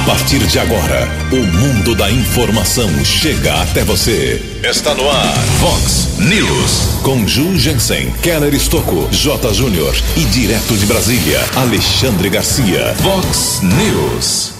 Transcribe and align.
A 0.00 0.02
partir 0.04 0.38
de 0.46 0.58
agora, 0.58 1.06
o 1.30 1.58
mundo 1.58 1.94
da 1.94 2.10
informação 2.10 2.88
chega 3.04 3.60
até 3.60 3.84
você. 3.84 4.42
Está 4.64 4.94
no 4.94 5.08
ar, 5.08 5.34
Fox 5.60 6.18
News. 6.18 7.02
Com 7.02 7.28
Ju 7.28 7.58
Jensen, 7.58 8.10
Keller 8.22 8.54
Estocco, 8.54 9.08
J. 9.12 9.52
Júnior 9.52 9.94
e 10.16 10.24
direto 10.24 10.74
de 10.74 10.86
Brasília, 10.86 11.44
Alexandre 11.54 12.30
Garcia. 12.30 12.94
Fox 12.96 13.60
News. 13.62 14.54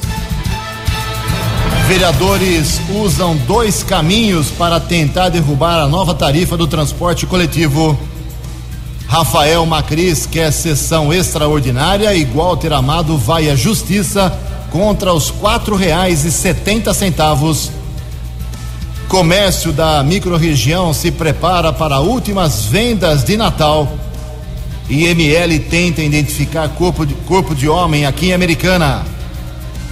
Vereadores 1.88 2.78
usam 2.94 3.34
dois 3.34 3.82
caminhos 3.82 4.50
para 4.50 4.78
tentar 4.78 5.30
derrubar 5.30 5.80
a 5.82 5.88
nova 5.88 6.14
tarifa 6.14 6.54
do 6.54 6.66
transporte 6.66 7.24
coletivo. 7.24 7.98
Rafael 9.08 9.64
Macris 9.64 10.26
quer 10.26 10.52
sessão 10.52 11.10
extraordinária 11.12 12.14
e 12.14 12.26
Walter 12.26 12.74
Amado 12.74 13.16
vai 13.16 13.48
à 13.48 13.56
justiça 13.56 14.38
contra 14.70 15.12
os 15.12 15.30
quatro 15.30 15.76
reais 15.76 16.24
e 16.24 16.30
setenta 16.30 16.94
centavos. 16.94 17.70
Comércio 19.08 19.72
da 19.72 20.02
microrregião 20.02 20.94
se 20.94 21.10
prepara 21.10 21.72
para 21.72 22.00
últimas 22.00 22.64
vendas 22.64 23.24
de 23.24 23.36
Natal. 23.36 23.88
IML 24.88 25.58
tenta 25.68 26.02
identificar 26.02 26.68
corpo 26.70 27.04
de, 27.04 27.14
corpo 27.14 27.54
de 27.54 27.68
homem 27.68 28.06
aqui 28.06 28.26
em 28.26 28.32
Americana. 28.32 29.04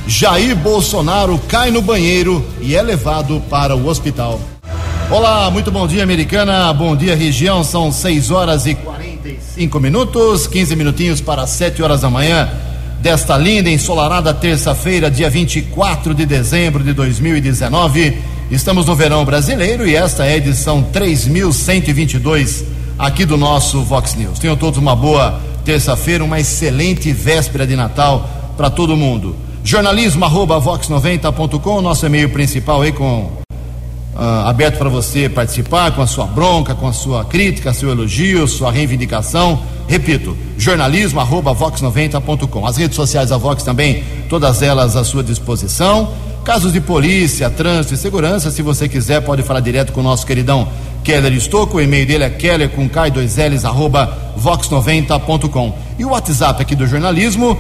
Jair 0.07 0.57
Bolsonaro 0.57 1.39
cai 1.49 1.71
no 1.71 1.83
banheiro 1.83 2.45
e 2.61 2.75
é 2.75 2.83
levado 2.83 3.43
para 3.51 3.77
o 3.77 3.89
hospital. 3.89 4.41
Olá, 5.11 5.51
muito 5.51 5.71
bom 5.71 5.87
dia, 5.87 6.03
Americana. 6.03 6.73
Bom 6.73 6.95
dia, 6.95 7.17
região. 7.17 7.65
São 7.65 7.91
6 7.91 8.31
horas 8.31 8.67
e 8.67 8.75
45 8.75 9.81
minutos, 9.81 10.47
15 10.47 10.77
minutinhos 10.77 11.21
para 11.21 11.47
7 11.47 11.83
horas 11.83 12.03
da 12.03 12.11
manhã 12.11 12.49
desta 13.01 13.37
linda 13.37 13.71
ensolarada 13.71 14.35
terça-feira, 14.35 15.11
dia 15.11 15.31
24 15.31 16.15
de 16.15 16.27
dezembro 16.27 16.83
de 16.83 16.93
2019. 16.93 18.19
Estamos 18.51 18.87
no 18.87 18.97
verão 18.97 19.25
brasileiro 19.25 19.87
e 19.87 19.95
esta 19.95 20.25
é 20.25 20.33
a 20.33 20.37
edição 20.37 20.83
3122 20.83 22.65
aqui 22.99 23.25
do 23.25 23.37
nosso 23.37 23.83
Vox 23.83 24.15
News. 24.15 24.39
Tenham 24.39 24.57
todos 24.57 24.79
uma 24.79 24.97
boa 24.97 25.41
terça-feira, 25.65 26.25
uma 26.25 26.41
excelente 26.41 27.13
véspera 27.13 27.67
de 27.67 27.77
Natal 27.77 28.29
para 28.57 28.69
todo 28.69 28.97
mundo. 28.97 29.37
Jornalismo 29.63 30.25
arroba 30.25 30.61
vox90.com, 30.61 31.81
nosso 31.81 32.07
e-mail 32.07 32.31
principal 32.31 32.83
aí 32.83 32.91
com 32.91 33.31
uh, 34.15 34.47
aberto 34.47 34.79
para 34.79 34.89
você 34.89 35.29
participar 35.29 35.93
com 35.93 36.03
a 36.03 36.07
sua 36.07 36.27
bronca, 36.27 36.75
com 36.75 36.89
a 36.89 36.93
sua 36.93 37.25
crítica, 37.25 37.73
seu 37.73 37.91
elogio, 37.91 38.49
sua 38.49 38.73
reivindicação. 38.73 39.63
Repito, 39.89 40.37
jornalismo 40.59 41.19
arroba 41.19 41.55
vox90.com. 41.55 42.67
As 42.67 42.77
redes 42.77 42.95
sociais 42.95 43.31
da 43.31 43.39
Vox 43.39 43.63
também, 43.63 44.05
todas 44.29 44.61
elas 44.61 44.95
à 44.95 45.03
sua 45.03 45.25
disposição. 45.25 46.13
Casos 46.45 46.75
de 46.75 46.81
polícia, 46.81 47.49
trânsito 47.49 47.95
e 47.95 47.97
segurança, 47.97 48.51
se 48.51 48.61
você 48.61 48.87
quiser, 48.89 49.23
pode 49.23 49.43
falar 49.43 49.61
direto 49.61 49.93
com 49.93 50.01
o 50.01 50.05
nosso 50.05 50.27
queridão 50.27 50.69
Keller 51.03 51.33
Estocco. 51.33 51.79
O 51.79 51.81
e-mail 51.81 52.07
dele 52.07 52.25
é 52.25 52.31
keller 52.31 52.69
com 52.69 52.87
K2Ls 52.89 53.65
arroba 53.65 54.35
vox90.com. 54.39 55.75
E 55.99 56.05
o 56.05 56.11
WhatsApp 56.11 56.61
aqui 56.61 56.77
do 56.77 56.87
jornalismo, 56.87 57.59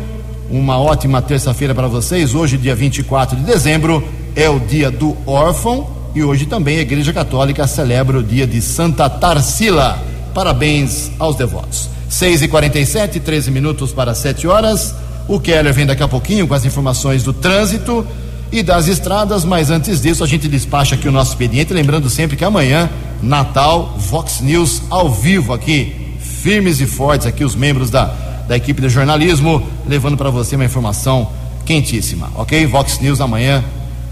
Uma 0.52 0.78
ótima 0.78 1.22
terça-feira 1.22 1.74
para 1.74 1.88
vocês. 1.88 2.36
Hoje, 2.36 2.58
dia 2.58 2.76
24 2.76 3.38
de 3.38 3.44
dezembro, 3.44 4.04
é 4.36 4.50
o 4.50 4.60
dia 4.60 4.92
do 4.92 5.16
órfão 5.26 5.90
e 6.14 6.22
hoje 6.22 6.46
também 6.46 6.78
a 6.78 6.82
Igreja 6.82 7.14
Católica 7.14 7.66
celebra 7.66 8.18
o 8.18 8.24
dia 8.24 8.45
de 8.45 8.61
Santa 8.61 9.10
Tarsila. 9.10 10.04
Parabéns 10.33 11.10
aos 11.17 11.38
devotos. 11.38 11.89
6 12.10 12.42
e 12.42 12.48
47 12.50 13.22
13 13.22 13.52
minutos 13.52 13.94
para 13.94 14.14
7 14.14 14.45
horas. 14.45 14.94
O 15.30 15.39
Keller 15.39 15.73
vem 15.73 15.86
daqui 15.86 16.04
a 16.04 16.10
pouquinho 16.10 16.45
com 16.45 16.54
as 16.54 16.66
informações 16.66 17.23
do 17.23 17.32
trânsito 17.32 18.06
e 18.52 18.62
das 18.62 18.89
estradas, 18.89 19.45
mas 19.45 19.72
antes 19.72 20.02
disso 20.02 20.26
a 20.26 20.28
gente 20.28 20.50
despacha 20.50 20.95
aqui 20.95 21.08
o 21.08 21.12
nosso 21.12 21.32
expediente, 21.32 21.73
lembrando 21.73 22.10
sempre 22.10 22.36
que 22.36 22.44
amanhã, 22.44 22.89
Natal, 23.23 23.95
Vox 23.98 24.42
News 24.42 24.82
ao 24.89 25.10
vivo 25.10 25.54
aqui, 25.54 26.08
firmes 26.42 26.80
e 26.80 26.86
fortes 26.86 27.27
aqui 27.27 27.44
os 27.44 27.55
membros 27.55 27.89
da, 27.89 28.05
da 28.48 28.55
equipe 28.55 28.82
de 28.82 28.89
jornalismo, 28.89 29.61
levando 29.88 30.17
para 30.17 30.30
você 30.30 30.55
uma 30.55 30.66
informação 30.66 31.30
quentíssima, 31.66 32.32
ok? 32.36 32.66
Vox 32.66 33.00
News 33.00 33.22
amanhã 33.22 33.64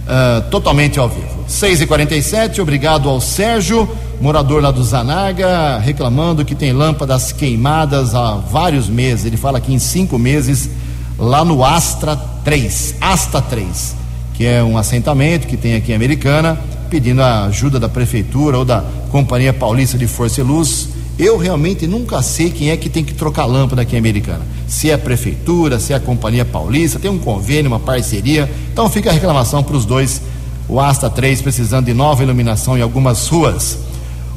uh, 0.05 0.41
totalmente 0.49 0.99
ao 0.99 1.09
vivo. 1.09 1.45
6 1.47 1.81
e 1.81 1.87
47 1.87 2.61
obrigado 2.61 3.09
ao 3.09 3.21
Sérgio, 3.21 3.89
morador 4.19 4.61
lá 4.61 4.71
do 4.71 4.83
Zanaga, 4.83 5.77
reclamando 5.79 6.45
que 6.45 6.55
tem 6.55 6.73
lâmpadas 6.73 7.31
queimadas 7.31 8.13
há 8.13 8.35
vários 8.35 8.87
meses. 8.89 9.25
Ele 9.25 9.37
fala 9.37 9.59
que 9.59 9.73
em 9.73 9.79
cinco 9.79 10.19
meses 10.19 10.69
lá 11.17 11.43
no 11.43 11.63
Astra 11.63 12.15
3, 12.43 12.95
Asta 13.01 13.41
3 13.41 13.97
que 14.37 14.45
é 14.45 14.63
um 14.63 14.77
assentamento 14.77 15.47
que 15.47 15.57
tem 15.57 15.75
aqui 15.75 15.91
em 15.91 15.95
Americana, 15.95 16.55
pedindo 16.91 17.23
a 17.23 17.45
ajuda 17.45 17.79
da 17.79 17.89
prefeitura 17.89 18.59
ou 18.59 18.63
da 18.63 18.83
Companhia 19.09 19.51
Paulista 19.51 19.97
de 19.97 20.05
Força 20.05 20.41
e 20.41 20.43
Luz. 20.43 20.89
Eu 21.19 21.37
realmente 21.37 21.87
nunca 21.87 22.21
sei 22.21 22.51
quem 22.51 22.69
é 22.69 22.77
que 22.77 22.89
tem 22.89 23.03
que 23.03 23.13
trocar 23.13 23.45
lâmpada 23.45 23.81
aqui 23.81 23.95
em 23.95 23.99
Americana. 23.99 24.45
Se 24.67 24.91
é 24.91 24.93
a 24.93 24.97
prefeitura, 24.97 25.79
se 25.79 25.91
é 25.91 25.95
a 25.95 25.99
Companhia 25.99 26.45
Paulista, 26.45 26.99
tem 26.99 27.09
um 27.09 27.17
convênio, 27.17 27.71
uma 27.71 27.79
parceria. 27.79 28.49
Então 28.71 28.87
fica 28.87 29.09
a 29.09 29.13
reclamação 29.13 29.63
para 29.63 29.75
os 29.75 29.83
dois. 29.83 30.21
O 30.69 30.79
Asta 30.79 31.09
3 31.09 31.41
precisando 31.41 31.85
de 31.85 31.93
nova 31.93 32.21
iluminação 32.21 32.77
em 32.77 32.81
algumas 32.81 33.27
ruas. 33.27 33.79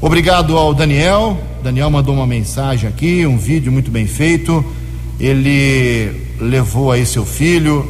Obrigado 0.00 0.56
ao 0.56 0.72
Daniel. 0.72 1.38
Daniel 1.62 1.90
mandou 1.90 2.14
uma 2.14 2.26
mensagem 2.26 2.88
aqui, 2.88 3.26
um 3.26 3.36
vídeo 3.36 3.70
muito 3.70 3.90
bem 3.90 4.06
feito. 4.06 4.64
Ele 5.18 6.10
levou 6.40 6.90
aí 6.90 7.04
seu 7.04 7.26
filho, 7.26 7.80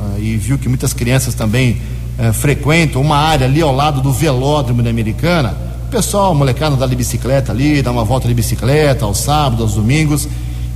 uh, 0.00 0.18
e 0.18 0.36
viu 0.38 0.58
que 0.58 0.68
muitas 0.68 0.94
crianças 0.94 1.34
também 1.34 1.82
uh, 2.18 2.32
frequentam 2.32 3.02
uma 3.02 3.18
área 3.18 3.46
ali 3.46 3.60
ao 3.60 3.74
lado 3.74 4.00
do 4.00 4.10
velódromo 4.10 4.82
da 4.82 4.88
Americana. 4.88 5.71
Pessoal, 5.92 6.34
molecada, 6.34 6.74
dá 6.74 6.86
de 6.86 6.96
bicicleta 6.96 7.52
ali, 7.52 7.82
dá 7.82 7.92
uma 7.92 8.02
volta 8.02 8.26
de 8.26 8.32
bicicleta 8.32 9.04
aos 9.04 9.18
sábados, 9.18 9.60
aos 9.60 9.74
domingos. 9.74 10.26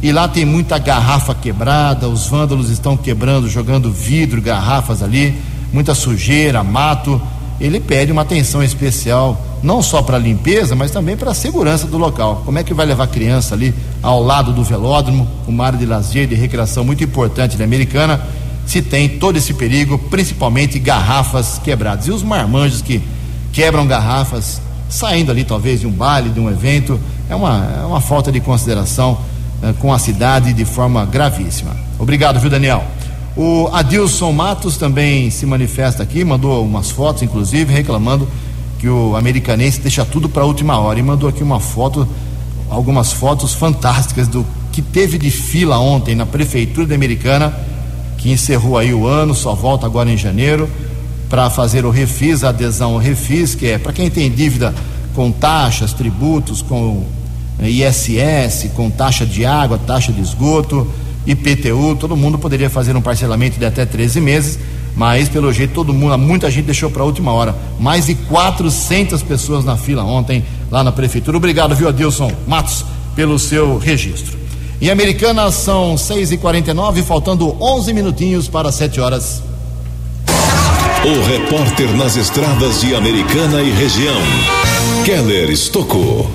E 0.03 0.13
lá 0.13 0.29
tem 0.29 0.45
muita 0.45 0.77
garrafa 0.77 1.35
quebrada, 1.35 2.07
os 2.07 2.27
vândalos 2.27 2.69
estão 2.69 2.99
quebrando, 2.99 3.49
jogando 3.49 3.91
vidro, 3.91 4.43
garrafas 4.43 5.03
ali, 5.03 5.35
muita 5.73 5.95
sujeira, 5.95 6.63
mato. 6.63 7.19
Ele 7.59 7.81
pede 7.81 8.13
uma 8.13 8.21
atenção 8.21 8.63
especial, 8.63 9.41
não 9.63 9.81
só 9.81 10.03
para 10.03 10.17
a 10.17 10.21
limpeza, 10.21 10.77
mas 10.77 10.91
também 10.91 11.17
para 11.17 11.31
a 11.31 11.35
segurança 11.35 11.87
do 11.87 11.97
local. 11.97 12.43
Como 12.45 12.59
é 12.59 12.63
que 12.63 12.75
vai 12.75 12.85
levar 12.85 13.05
a 13.05 13.09
criança 13.09 13.55
ali 13.55 13.75
ao 14.03 14.23
lado 14.23 14.53
do 14.53 14.63
velódromo, 14.63 15.27
uma 15.49 15.65
área 15.65 15.79
de 15.79 15.87
lazer, 15.87 16.27
de 16.27 16.35
recreação 16.35 16.85
muito 16.85 17.03
importante 17.03 17.57
da 17.57 17.65
Americana? 17.65 18.21
se 18.67 18.83
tem 18.83 19.09
todo 19.09 19.37
esse 19.37 19.55
perigo, 19.55 19.97
principalmente 19.97 20.77
garrafas 20.81 21.57
quebradas. 21.63 22.09
E 22.09 22.11
os 22.11 22.25
marmanjos 22.25 22.83
que 22.83 23.01
quebram 23.53 23.87
garrafas, 23.87 24.61
saindo 24.89 25.31
ali 25.31 25.45
talvez 25.45 25.81
de 25.81 25.87
um 25.87 25.91
baile, 25.91 26.31
de 26.31 26.41
um 26.41 26.51
evento, 26.51 26.99
é 27.29 27.35
uma, 27.35 27.81
é 27.83 27.87
uma 27.87 28.01
falta 28.01 28.31
de 28.31 28.41
consideração 28.41 29.19
é, 29.63 29.73
com 29.75 29.93
a 29.93 29.99
cidade 29.99 30.53
de 30.53 30.65
forma 30.65 31.05
gravíssima. 31.05 31.77
Obrigado, 31.99 32.39
viu, 32.39 32.51
Daniel? 32.51 32.85
O 33.37 33.69
Adilson 33.73 34.33
Matos 34.33 34.77
também 34.77 35.31
se 35.31 35.45
manifesta 35.45 36.03
aqui, 36.03 36.25
mandou 36.25 36.65
umas 36.65 36.91
fotos, 36.91 37.23
inclusive, 37.23 37.73
reclamando 37.73 38.27
que 38.79 38.89
o 38.89 39.17
americanense 39.17 39.81
deixa 39.81 40.05
tudo 40.05 40.29
para 40.29 40.43
a 40.43 40.47
última 40.47 40.79
hora 40.79 40.99
e 40.99 41.03
mandou 41.03 41.29
aqui 41.29 41.43
uma 41.43 41.61
foto, 41.61 42.09
algumas 42.71 43.13
fotos 43.13 43.53
fantásticas 43.55 44.29
do 44.29 44.47
que 44.73 44.81
teve 44.81 45.19
de 45.19 45.31
fila 45.31 45.79
ontem 45.79 46.15
na 46.15 46.27
prefeitura 46.27 46.87
da 46.87 46.95
Americana 46.95 47.55
que 48.17 48.31
encerrou 48.31 48.77
aí 48.77 48.93
o 48.93 49.07
ano, 49.07 49.35
só 49.35 49.55
volta 49.55 49.87
agora 49.87 50.11
em 50.11 50.17
janeiro, 50.17 50.69
para 51.29 51.51
fazer 51.51 51.85
o 51.85 51.91
refis, 51.91 52.45
a 52.45 52.51
adesão 52.51 52.93
ao 52.95 52.99
refis, 52.99 53.55
que 53.55 53.67
é 53.67 53.79
para 53.79 53.93
quem 53.93 54.11
tem 54.11 54.31
dívida 54.31 54.75
com 55.15 55.33
taxas, 55.33 55.93
tributos, 55.93 56.63
com 56.63 57.05
eh, 57.59 57.69
ISS, 57.69 58.71
com 58.75 58.91
taxa 58.91 59.25
de 59.25 59.45
água, 59.45 59.79
taxa 59.79 60.13
de 60.13 60.21
esgoto, 60.21 60.87
IPTU, 61.27 61.97
todo 61.99 62.17
mundo 62.17 62.39
poderia 62.39 62.71
fazer 62.71 62.95
um 62.97 63.03
parcelamento 63.03 63.59
de 63.59 63.65
até 63.65 63.85
13 63.85 64.21
meses, 64.21 64.59
mas 64.95 65.29
pelo 65.29 65.53
jeito 65.53 65.75
todo 65.75 65.93
mundo, 65.93 66.17
muita 66.17 66.51
gente 66.51 66.67
deixou 66.67 66.91
para 66.91 67.03
a 67.03 67.05
última 67.07 67.33
hora. 67.33 67.55
Mais 67.81 68.07
de 68.07 68.15
400 68.15 69.23
pessoas 69.23 69.65
na 69.65 69.77
fila 69.77 70.05
ontem 70.05 70.45
lá 70.71 70.85
na 70.85 70.93
prefeitura. 70.93 71.37
Obrigado, 71.37 71.75
viu, 71.75 71.89
Adilson 71.89 72.31
Matos, 72.47 72.85
pelo 73.15 73.39
seu 73.39 73.79
registro. 73.79 74.39
Em 74.81 74.91
Americana 74.91 75.51
são 75.51 75.97
6 75.97 76.33
e 76.33 76.37
49 76.37 77.03
faltando 77.03 77.57
11 77.61 77.93
minutinhos 77.93 78.47
para 78.47 78.71
7 78.71 79.01
horas. 79.01 79.43
O 81.07 81.23
repórter 81.25 81.97
nas 81.97 82.17
estradas 82.17 82.81
de 82.81 82.93
Americana 82.93 83.63
e 83.63 83.71
região, 83.71 84.21
Keller 85.05 85.49
Estocou. 85.51 86.29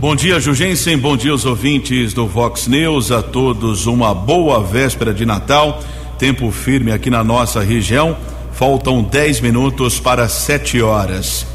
Bom 0.00 0.16
dia, 0.16 0.40
Jugensen. 0.40 0.98
Bom 0.98 1.16
dia 1.16 1.30
aos 1.30 1.44
ouvintes 1.44 2.12
do 2.12 2.26
Vox 2.26 2.66
News. 2.66 3.12
A 3.12 3.22
todos 3.22 3.86
uma 3.86 4.12
boa 4.12 4.60
véspera 4.60 5.14
de 5.14 5.24
Natal. 5.24 5.80
Tempo 6.18 6.50
firme 6.50 6.90
aqui 6.90 7.10
na 7.10 7.22
nossa 7.22 7.62
região. 7.62 8.16
Faltam 8.52 9.04
10 9.04 9.40
minutos 9.40 10.00
para 10.00 10.28
7 10.28 10.82
horas. 10.82 11.46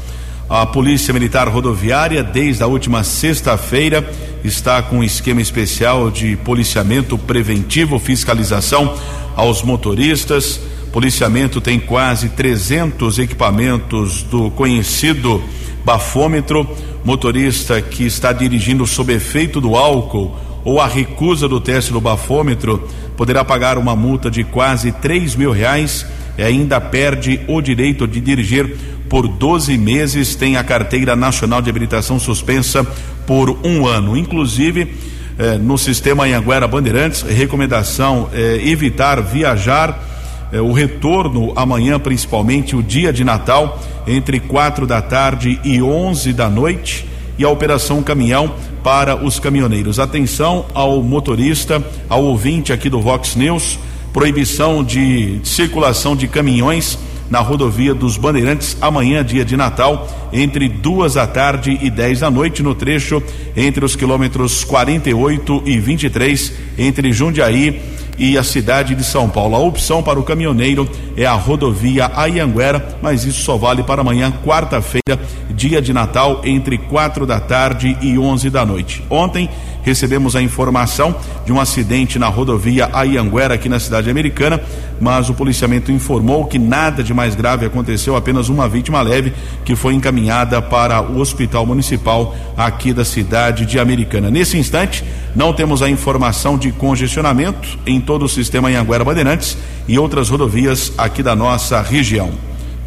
A 0.48 0.64
Polícia 0.64 1.12
Militar 1.12 1.48
Rodoviária, 1.48 2.24
desde 2.24 2.62
a 2.62 2.66
última 2.66 3.04
sexta-feira, 3.04 4.10
está 4.42 4.80
com 4.80 5.00
um 5.00 5.04
esquema 5.04 5.42
especial 5.42 6.10
de 6.10 6.34
policiamento 6.36 7.18
preventivo, 7.18 7.98
fiscalização 7.98 8.94
aos 9.36 9.62
motoristas. 9.62 10.58
Policiamento 10.92 11.60
tem 11.60 11.78
quase 11.78 12.30
300 12.30 13.18
equipamentos 13.18 14.22
do 14.22 14.50
conhecido 14.50 15.42
bafômetro. 15.84 16.68
Motorista 17.04 17.80
que 17.80 18.04
está 18.04 18.32
dirigindo 18.32 18.86
sob 18.86 19.12
efeito 19.12 19.60
do 19.60 19.76
álcool 19.76 20.36
ou 20.64 20.80
a 20.80 20.86
recusa 20.86 21.48
do 21.48 21.60
teste 21.60 21.92
do 21.92 22.00
bafômetro 22.00 22.86
poderá 23.16 23.44
pagar 23.44 23.78
uma 23.78 23.96
multa 23.96 24.30
de 24.30 24.44
quase 24.44 24.92
3 24.92 25.36
mil 25.36 25.52
reais 25.52 26.04
e 26.36 26.42
ainda 26.42 26.80
perde 26.80 27.40
o 27.48 27.60
direito 27.60 28.06
de 28.06 28.20
dirigir 28.20 28.76
por 29.08 29.26
12 29.26 29.76
meses, 29.78 30.34
tem 30.34 30.56
a 30.56 30.64
carteira 30.64 31.16
nacional 31.16 31.62
de 31.62 31.70
habilitação 31.70 32.18
suspensa 32.18 32.86
por 33.26 33.50
um 33.64 33.86
ano. 33.86 34.16
Inclusive, 34.16 34.94
eh, 35.38 35.56
no 35.56 35.78
sistema 35.78 36.24
Anhanguera 36.24 36.68
Bandeirantes, 36.68 37.22
recomendação 37.22 38.28
eh, 38.32 38.60
evitar 38.64 39.22
viajar. 39.22 40.07
Eh, 40.52 40.60
o 40.60 40.72
retorno 40.72 41.52
amanhã, 41.56 41.98
principalmente 41.98 42.74
o 42.76 42.82
dia 42.82 43.12
de 43.12 43.24
Natal, 43.24 43.80
entre 44.06 44.40
quatro 44.40 44.86
da 44.86 45.02
tarde 45.02 45.60
e 45.64 45.82
onze 45.82 46.32
da 46.32 46.48
noite, 46.48 47.06
e 47.38 47.44
a 47.44 47.48
operação 47.48 48.02
caminhão 48.02 48.54
para 48.82 49.16
os 49.16 49.38
caminhoneiros. 49.38 50.00
Atenção 50.00 50.66
ao 50.74 51.02
motorista, 51.02 51.82
ao 52.08 52.24
ouvinte 52.24 52.72
aqui 52.72 52.90
do 52.90 53.00
Vox 53.00 53.36
News 53.36 53.78
proibição 54.12 54.82
de 54.82 55.38
circulação 55.44 56.16
de 56.16 56.26
caminhões 56.26 56.98
na 57.30 57.40
rodovia 57.40 57.94
dos 57.94 58.16
Bandeirantes 58.16 58.76
amanhã, 58.80 59.22
dia 59.22 59.44
de 59.44 59.56
Natal, 59.56 60.08
entre 60.32 60.68
duas 60.68 61.14
da 61.14 61.26
tarde 61.26 61.78
e 61.82 61.90
dez 61.90 62.20
da 62.20 62.30
noite, 62.30 62.62
no 62.62 62.74
trecho 62.74 63.22
entre 63.54 63.84
os 63.84 63.94
quilômetros 63.94 64.64
48 64.64 65.62
e 65.66 65.78
23, 65.78 66.52
entre 66.78 67.12
Jundiaí 67.12 67.80
e 68.18 68.36
a 68.36 68.42
cidade 68.42 68.94
de 68.94 69.04
São 69.04 69.28
Paulo. 69.28 69.54
A 69.54 69.58
opção 69.58 70.02
para 70.02 70.18
o 70.18 70.22
caminhoneiro 70.22 70.88
é 71.16 71.24
a 71.24 71.34
rodovia 71.34 72.10
Ayanguera, 72.14 72.98
mas 73.00 73.24
isso 73.24 73.42
só 73.42 73.56
vale 73.56 73.82
para 73.82 74.00
amanhã, 74.00 74.32
quarta-feira, 74.44 75.18
dia 75.50 75.80
de 75.80 75.92
Natal, 75.92 76.42
entre 76.44 76.76
quatro 76.76 77.24
da 77.24 77.40
tarde 77.40 77.96
e 78.00 78.18
onze 78.18 78.50
da 78.50 78.66
noite. 78.66 79.04
Ontem 79.08 79.48
recebemos 79.82 80.36
a 80.36 80.42
informação 80.42 81.14
de 81.46 81.52
um 81.52 81.60
acidente 81.60 82.18
na 82.18 82.26
rodovia 82.28 82.90
Ayanguera, 82.92 83.54
aqui 83.54 83.68
na 83.68 83.78
cidade 83.78 84.10
americana, 84.10 84.60
mas 85.00 85.28
o 85.28 85.34
policiamento 85.34 85.92
informou 85.92 86.46
que 86.46 86.58
nada 86.58 87.02
de 87.02 87.14
mais 87.14 87.34
grave 87.34 87.66
aconteceu, 87.66 88.16
apenas 88.16 88.48
uma 88.48 88.68
vítima 88.68 89.00
leve 89.02 89.32
que 89.64 89.76
foi 89.76 89.94
encaminhada 89.94 90.60
para 90.60 91.00
o 91.02 91.18
hospital 91.18 91.64
municipal 91.64 92.34
aqui 92.56 92.92
da 92.92 93.04
cidade 93.04 93.66
de 93.66 93.78
Americana. 93.78 94.30
Nesse 94.30 94.58
instante, 94.58 95.04
não 95.34 95.52
temos 95.52 95.82
a 95.82 95.88
informação 95.88 96.58
de 96.58 96.72
congestionamento 96.72 97.78
em 97.86 98.00
todo 98.00 98.24
o 98.24 98.28
sistema 98.28 98.68
Anhanguera 98.68 99.04
Bandeirantes 99.04 99.56
e 99.86 99.98
outras 99.98 100.28
rodovias 100.28 100.92
aqui 100.98 101.22
da 101.22 101.36
nossa 101.36 101.80
região. 101.80 102.30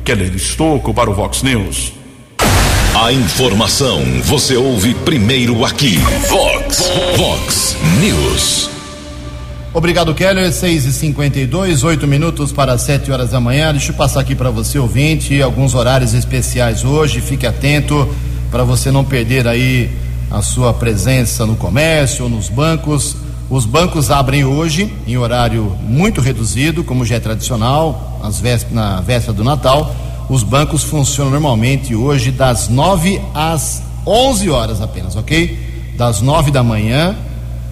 Keller 0.04 0.34
Estocco 0.36 0.94
para 0.94 1.10
o 1.10 1.14
Vox 1.14 1.44
News. 1.44 1.94
A 2.94 3.12
informação 3.14 4.04
você 4.24 4.58
ouve 4.58 4.94
primeiro 4.94 5.64
aqui. 5.64 5.98
Vox, 6.28 6.92
Vox 7.18 7.78
News. 8.02 8.81
Obrigado, 9.74 10.14
Keller. 10.14 10.52
6 10.52 10.84
e 10.86 10.92
52 10.92 11.84
8 11.86 12.06
minutos 12.06 12.52
para 12.52 12.78
7 12.78 13.10
horas 13.10 13.30
da 13.30 13.40
manhã. 13.40 13.72
Deixa 13.72 13.92
eu 13.92 13.96
passar 13.96 14.20
aqui 14.20 14.36
para 14.36 14.50
você, 14.50 14.78
ouvinte, 14.78 15.42
alguns 15.42 15.74
horários 15.74 16.14
especiais 16.14 16.84
hoje. 16.84 17.22
Fique 17.22 17.48
atento 17.48 18.06
para 18.52 18.66
você 18.66 18.92
não 18.92 19.06
perder 19.06 19.48
aí 19.48 19.90
a 20.30 20.42
sua 20.42 20.74
presença 20.74 21.46
no 21.46 21.56
comércio 21.56 22.26
ou 22.26 22.30
nos 22.30 22.50
bancos. 22.50 23.16
Os 23.50 23.66
bancos 23.66 24.12
abrem 24.12 24.44
hoje 24.44 24.94
em 25.08 25.18
horário 25.18 25.78
muito 25.84 26.20
reduzido, 26.20 26.84
como 26.84 27.06
já 27.06 27.16
é 27.16 27.20
tradicional, 27.22 28.20
na 28.72 29.00
véspera 29.00 29.32
do 29.32 29.44
Natal. 29.44 29.96
Os 30.28 30.44
bancos 30.44 30.84
funcionam 30.84 31.32
normalmente 31.32 31.96
hoje 31.96 32.30
das 32.30 32.68
9 32.68 33.22
às 33.34 33.82
11 34.06 34.50
horas 34.50 34.82
apenas, 34.82 35.16
ok? 35.16 35.94
Das 35.96 36.20
9 36.20 36.52
da 36.52 36.62
manhã 36.62 37.16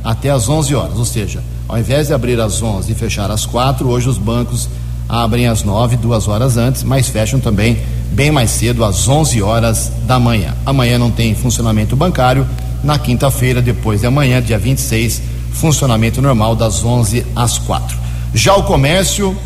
até 0.02 0.30
às 0.30 0.48
11 0.48 0.74
horas. 0.76 0.98
Ou 0.98 1.06
seja, 1.06 1.44
ao 1.70 1.78
invés 1.78 2.08
de 2.08 2.14
abrir 2.14 2.42
às 2.42 2.64
11 2.64 2.92
e 2.92 2.96
fechar 2.96 3.30
às 3.30 3.46
4, 3.46 3.88
hoje 3.88 4.10
os 4.10 4.18
bancos 4.18 4.68
abrem 5.08 5.48
às 5.48 5.64
9, 5.64 5.98
duas 5.98 6.28
horas 6.28 6.58
antes, 6.58 6.82
mas 6.82 7.08
fecham 7.08 7.40
também 7.40 7.78
bem 8.12 8.32
mais 8.32 8.50
cedo, 8.50 8.84
às 8.84 9.08
11 9.08 9.40
horas 9.44 9.92
da 10.08 10.20
manhã. 10.20 10.56
Amanhã 10.66 10.98
não 10.98 11.12
tem 11.12 11.36
funcionamento 11.36 11.96
bancário. 11.96 12.46
Na 12.84 12.98
quinta-feira, 12.98 13.62
depois 13.62 14.02
de 14.02 14.08
amanhã, 14.08 14.42
dia 14.42 14.58
26, 14.58 15.22
funcionamento 15.52 16.20
normal 16.24 16.56
das 16.56 16.84
11 16.84 17.24
às 17.36 17.60
4. 17.60 17.96
Já 18.34 18.56
o 18.56 18.64
comércio, 18.64 19.38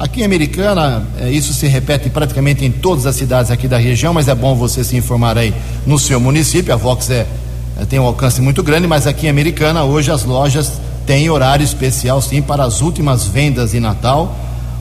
aqui 0.00 0.22
em 0.22 0.24
Americana, 0.24 1.06
é, 1.20 1.30
isso 1.30 1.54
se 1.54 1.68
repete 1.68 2.10
praticamente 2.10 2.64
em 2.64 2.72
todas 2.72 3.06
as 3.06 3.14
cidades 3.14 3.52
aqui 3.52 3.68
da 3.68 3.78
região, 3.78 4.12
mas 4.12 4.26
é 4.26 4.34
bom 4.34 4.56
você 4.56 4.82
se 4.82 4.96
informar 4.96 5.38
aí 5.38 5.54
no 5.86 5.96
seu 5.96 6.18
município. 6.18 6.74
A 6.74 6.76
Vox 6.76 7.08
é, 7.08 7.24
é 7.80 7.84
tem 7.84 8.00
um 8.00 8.04
alcance 8.04 8.40
muito 8.40 8.64
grande, 8.64 8.88
mas 8.88 9.06
aqui 9.06 9.26
em 9.26 9.30
Americana, 9.30 9.84
hoje 9.84 10.10
as 10.10 10.24
lojas 10.24 10.87
têm 11.08 11.28
horário 11.28 11.64
especial 11.64 12.22
sim 12.22 12.40
para 12.40 12.62
as 12.62 12.80
últimas 12.80 13.24
vendas 13.26 13.72
de 13.72 13.80
Natal 13.80 14.32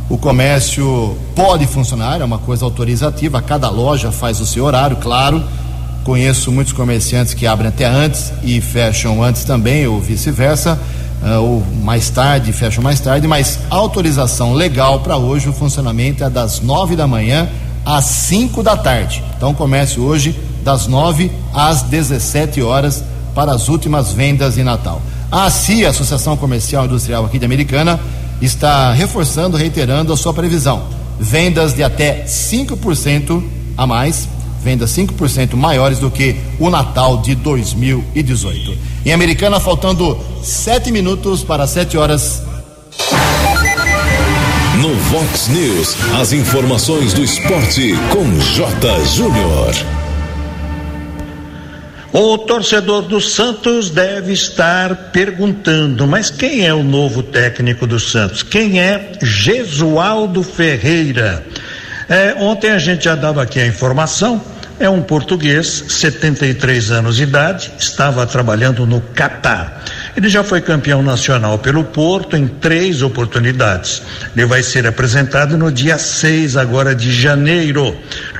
o 0.09 0.17
comércio 0.17 1.17
pode 1.35 1.67
funcionar, 1.67 2.21
é 2.21 2.23
uma 2.23 2.37
coisa 2.37 2.63
autorizativa, 2.63 3.41
cada 3.41 3.69
loja 3.69 4.09
faz 4.09 4.39
o 4.39 4.45
seu 4.45 4.63
horário, 4.63 4.95
claro. 4.97 5.43
Conheço 6.05 6.49
muitos 6.49 6.71
comerciantes 6.71 7.33
que 7.33 7.45
abrem 7.45 7.67
até 7.67 7.83
antes 7.83 8.31
e 8.41 8.61
fecham 8.61 9.21
antes 9.21 9.43
também, 9.43 9.85
ou 9.85 9.99
vice-versa, 9.99 10.79
uh, 11.21 11.41
ou 11.41 11.63
mais 11.83 12.09
tarde, 12.09 12.53
fecham 12.53 12.81
mais 12.81 13.01
tarde, 13.01 13.27
mas 13.27 13.59
autorização 13.69 14.53
legal 14.53 15.01
para 15.01 15.17
hoje, 15.17 15.49
o 15.49 15.53
funcionamento 15.53 16.23
é 16.23 16.29
das 16.29 16.61
nove 16.61 16.95
da 16.95 17.05
manhã 17.05 17.49
às 17.85 18.05
cinco 18.05 18.63
da 18.63 18.77
tarde. 18.77 19.21
Então, 19.35 19.53
comércio 19.53 20.01
hoje 20.03 20.39
das 20.63 20.87
nove 20.87 21.29
às 21.53 21.81
17 21.81 22.61
horas 22.61 23.03
para 23.35 23.51
as 23.51 23.67
últimas 23.67 24.13
vendas 24.13 24.55
de 24.55 24.63
Natal. 24.63 25.01
A 25.31 25.49
CIA, 25.49 25.89
Associação 25.89 26.37
Comercial 26.37 26.85
Industrial 26.85 27.25
aqui 27.25 27.37
de 27.37 27.45
Americana, 27.45 27.99
está 28.41 28.91
reforçando, 28.93 29.57
reiterando 29.57 30.13
a 30.13 30.17
sua 30.17 30.33
previsão. 30.33 30.87
Vendas 31.19 31.73
de 31.73 31.83
até 31.83 32.23
5% 32.25 33.43
a 33.75 33.85
mais, 33.85 34.27
vendas 34.63 34.91
5% 34.91 35.55
maiores 35.55 35.99
do 35.99 36.09
que 36.09 36.35
o 36.59 36.69
Natal 36.69 37.21
de 37.21 37.35
2018. 37.35 38.77
Em 39.05 39.11
Americana, 39.11 39.59
faltando 39.59 40.17
7 40.41 40.91
minutos 40.91 41.43
para 41.43 41.67
7 41.67 41.97
horas. 41.97 42.43
No 44.79 44.93
Vox 44.95 45.47
News, 45.47 45.97
as 46.21 46.31
informações 46.31 47.13
do 47.13 47.23
esporte 47.23 47.95
com 48.11 48.39
J. 48.39 49.05
Júnior. 49.05 49.96
O 52.13 52.37
torcedor 52.37 53.03
do 53.03 53.19
Santos 53.19 53.89
deve 53.89 54.31
estar 54.33 55.11
perguntando: 55.11 56.07
mas 56.07 56.29
quem 56.29 56.65
é 56.65 56.73
o 56.73 56.83
novo 56.83 57.21
técnico 57.21 57.85
do 57.85 57.99
Santos? 57.99 58.43
Quem 58.43 58.79
é 58.79 59.11
Gesualdo 59.21 60.41
Ferreira? 60.41 61.45
É, 62.09 62.33
ontem 62.39 62.71
a 62.71 62.79
gente 62.79 63.05
já 63.05 63.15
dava 63.15 63.43
aqui 63.43 63.59
a 63.59 63.67
informação. 63.67 64.41
É 64.79 64.87
um 64.87 65.01
português, 65.01 65.85
73 65.89 66.91
anos 66.91 67.15
de 67.15 67.23
idade, 67.23 67.71
estava 67.79 68.27
trabalhando 68.27 68.85
no 68.85 69.01
Catar. 69.01 69.83
Ele 70.15 70.29
já 70.29 70.43
foi 70.43 70.61
campeão 70.61 71.01
nacional 71.01 71.57
pelo 71.57 71.83
Porto 71.83 72.37
em 72.37 72.47
três 72.47 73.01
oportunidades. 73.01 74.03
Ele 74.35 74.45
vai 74.45 74.61
ser 74.61 74.85
apresentado 74.85 75.57
no 75.57 75.71
dia 75.71 75.97
6 75.97 76.55
agora 76.55 76.93
de 76.93 77.11
janeiro. 77.11 77.97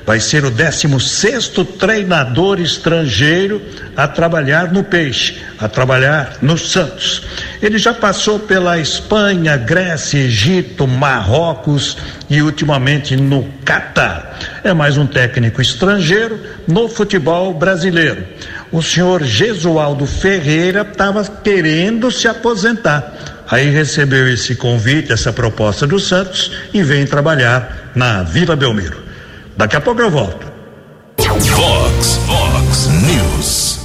Vai 0.08 0.20
ser 0.22 0.46
o 0.46 0.50
16 0.50 1.52
treinador 1.78 2.60
estrangeiro 2.60 3.62
a 3.96 4.08
trabalhar 4.08 4.72
no 4.72 4.84
Peixe, 4.84 5.38
a 5.60 5.68
trabalhar 5.68 6.38
no 6.42 6.58
Santos. 6.58 7.24
Ele 7.62 7.78
já 7.78 7.94
passou 7.94 8.40
pela 8.40 8.80
Espanha, 8.80 9.58
Grécia, 9.58 10.18
Egito, 10.18 10.88
Marrocos 10.88 11.98
e 12.30 12.42
ultimamente 12.42 13.16
no 13.16 13.44
Catar. 13.64 14.40
É 14.64 14.74
mais 14.74 14.98
um 14.98 15.06
técnico 15.06 15.62
estrangeiro 15.62 16.40
no 16.66 16.88
futebol 16.88 17.54
brasileiro 17.54 18.26
o 18.72 18.82
senhor 18.82 19.24
Gesualdo 19.24 20.06
Ferreira 20.06 20.82
estava 20.82 21.24
querendo 21.24 22.12
se 22.12 22.28
aposentar. 22.28 23.44
Aí 23.50 23.70
recebeu 23.70 24.28
esse 24.28 24.56
convite, 24.56 25.12
essa 25.12 25.32
proposta 25.32 25.88
do 25.88 26.00
Santos 26.00 26.52
e 26.74 26.84
vem 26.84 27.06
trabalhar 27.06 27.92
na 27.96 28.24
Vila 28.24 28.56
Belmiro. 28.56 29.07
Daqui 29.58 29.76
a 29.76 29.82
pouco 29.82 30.00
eu 30.00 30.12
volto. 30.12 30.46
Fox, 31.18 32.20
Fox 32.28 32.90
News. 33.08 33.80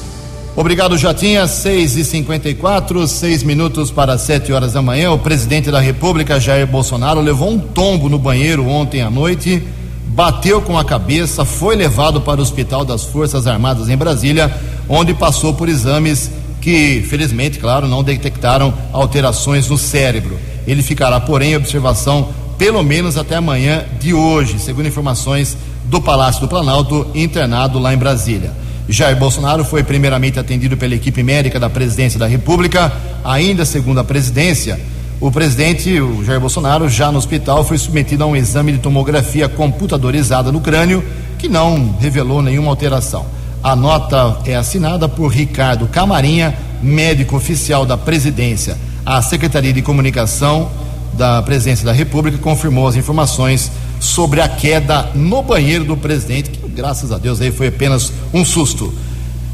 Obrigado, 0.55 0.99
Jatinha. 0.99 1.47
6 1.47 1.97
e 1.97 2.05
54 2.05 3.09
seis 3.09 3.43
minutos 3.43 3.91
para 3.91 4.19
7 4.19 4.53
horas 4.53 4.75
da 4.75 4.83
manhã. 4.83 5.13
O 5.13 5.19
presidente 5.19 5.71
da 5.71 5.81
República, 5.81 6.39
Jair 6.39 6.67
Bolsonaro, 6.67 7.23
levou 7.23 7.51
um 7.51 7.59
tombo 7.59 8.11
no 8.11 8.19
banheiro 8.19 8.69
ontem 8.69 9.01
à 9.01 9.09
noite, 9.09 9.63
bateu 10.09 10.61
com 10.61 10.77
a 10.77 10.85
cabeça, 10.85 11.43
foi 11.43 11.75
levado 11.75 12.21
para 12.21 12.39
o 12.39 12.43
Hospital 12.43 12.85
das 12.85 13.05
Forças 13.05 13.47
Armadas 13.47 13.89
em 13.89 13.97
Brasília, 13.97 14.55
onde 14.91 15.15
passou 15.15 15.55
por 15.55 15.71
exames 15.71 16.31
que, 16.61 17.03
felizmente, 17.09 17.59
claro, 17.59 17.89
não 17.89 18.05
detectaram 18.05 18.75
alterações 18.93 19.69
no 19.71 19.79
cérebro. 19.79 20.39
Ele 20.67 20.83
ficará, 20.83 21.19
porém, 21.19 21.53
em 21.53 21.57
observação 21.57 22.29
pelo 22.63 22.85
menos 22.85 23.17
até 23.17 23.35
amanhã 23.35 23.85
de 23.99 24.15
hoje, 24.15 24.57
segundo 24.61 24.87
informações 24.87 25.57
do 25.87 26.01
Palácio 26.01 26.43
do 26.43 26.47
Planalto, 26.47 27.09
internado 27.13 27.77
lá 27.81 27.93
em 27.93 27.97
Brasília. 27.97 28.53
Jair 28.89 29.17
Bolsonaro 29.17 29.65
foi 29.65 29.83
primeiramente 29.83 30.39
atendido 30.39 30.77
pela 30.77 30.95
equipe 30.95 31.25
médica 31.25 31.59
da 31.59 31.69
presidência 31.69 32.21
da 32.21 32.27
República. 32.29 32.93
Ainda 33.25 33.65
segundo 33.65 33.99
a 33.99 34.05
presidência, 34.05 34.79
o 35.21 35.29
presidente, 35.29 36.01
o 36.01 36.25
Jair 36.25 36.39
Bolsonaro, 36.39 36.89
já 36.89 37.11
no 37.11 37.19
hospital, 37.19 37.65
foi 37.65 37.79
submetido 37.79 38.23
a 38.23 38.29
um 38.29 38.37
exame 38.37 38.71
de 38.71 38.79
tomografia 38.79 39.49
computadorizada 39.49 40.53
no 40.53 40.61
crânio, 40.61 41.03
que 41.41 41.49
não 41.49 41.97
revelou 41.99 42.41
nenhuma 42.41 42.71
alteração. 42.71 43.27
A 43.61 43.75
nota 43.75 44.39
é 44.47 44.55
assinada 44.55 45.09
por 45.09 45.27
Ricardo 45.33 45.89
Camarinha, 45.89 46.57
médico 46.81 47.35
oficial 47.35 47.85
da 47.85 47.97
presidência. 47.97 48.79
A 49.05 49.21
Secretaria 49.21 49.73
de 49.73 49.83
Comunicação 49.83 50.71
da 51.13 51.43
Presidência 51.43 51.85
da 51.85 51.93
República 51.93 52.39
confirmou 52.39 52.87
as 52.87 52.97
informações 52.97 53.71
sobre 54.01 54.41
a 54.41 54.49
queda 54.49 55.11
no 55.15 55.43
banheiro 55.43 55.85
do 55.85 55.97
presidente, 55.97 56.51
que 56.51 56.69
graças 56.69 57.13
a 57.13 57.19
Deus 57.19 57.41
aí 57.41 57.53
foi 57.53 57.69
apenas 57.69 58.13
um 58.33 58.45
susto. 58.45 58.93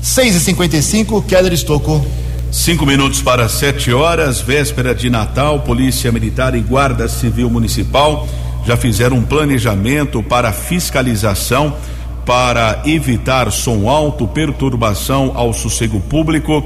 6 0.00 0.36
e 0.36 0.40
55 0.40 1.22
Keller 1.22 1.52
Estocco. 1.52 2.04
Cinco 2.50 2.86
minutos 2.86 3.20
para 3.20 3.46
sete 3.46 3.92
horas, 3.92 4.40
véspera 4.40 4.94
de 4.94 5.10
Natal, 5.10 5.60
Polícia 5.60 6.10
Militar 6.10 6.54
e 6.54 6.60
Guarda 6.60 7.06
Civil 7.06 7.50
Municipal 7.50 8.26
já 8.68 8.76
fizeram 8.76 9.16
um 9.16 9.22
planejamento 9.22 10.22
para 10.22 10.52
fiscalização 10.52 11.74
para 12.26 12.82
evitar 12.84 13.50
som 13.50 13.88
alto, 13.88 14.28
perturbação 14.28 15.32
ao 15.34 15.54
sossego 15.54 15.98
público. 16.00 16.62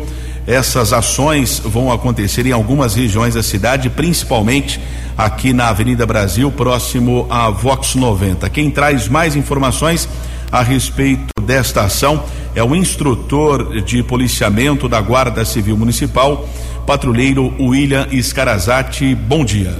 Essas 0.47 0.93
ações 0.93 1.61
vão 1.65 1.93
acontecer 1.93 2.47
em 2.47 2.53
algumas 2.53 2.95
regiões 2.95 3.35
da 3.35 3.43
cidade, 3.43 3.89
principalmente 3.89 4.81
aqui 5.17 5.53
na 5.53 5.69
Avenida 5.69 6.05
Brasil, 6.05 6.51
próximo 6.51 7.27
à 7.31 7.49
Vox 7.49 7.95
90. 7.95 8.51
Quem 8.51 8.71
traz 8.71 9.09
mais 9.09 9.37
informações 9.37 10.09
a 10.51 10.61
respeito 10.63 11.33
desta 11.41 11.83
ação 11.83 12.25
é 12.55 12.63
o 12.63 12.75
instrutor 12.75 13.83
de 13.83 14.03
policiamento 14.03 14.89
da 14.89 15.01
Guarda 15.01 15.45
Civil 15.45 15.77
Municipal, 15.77 16.49
patrulheiro 16.87 17.55
William 17.61 18.09
Scarazati. 18.21 19.15
Bom 19.15 19.45
dia. 19.45 19.79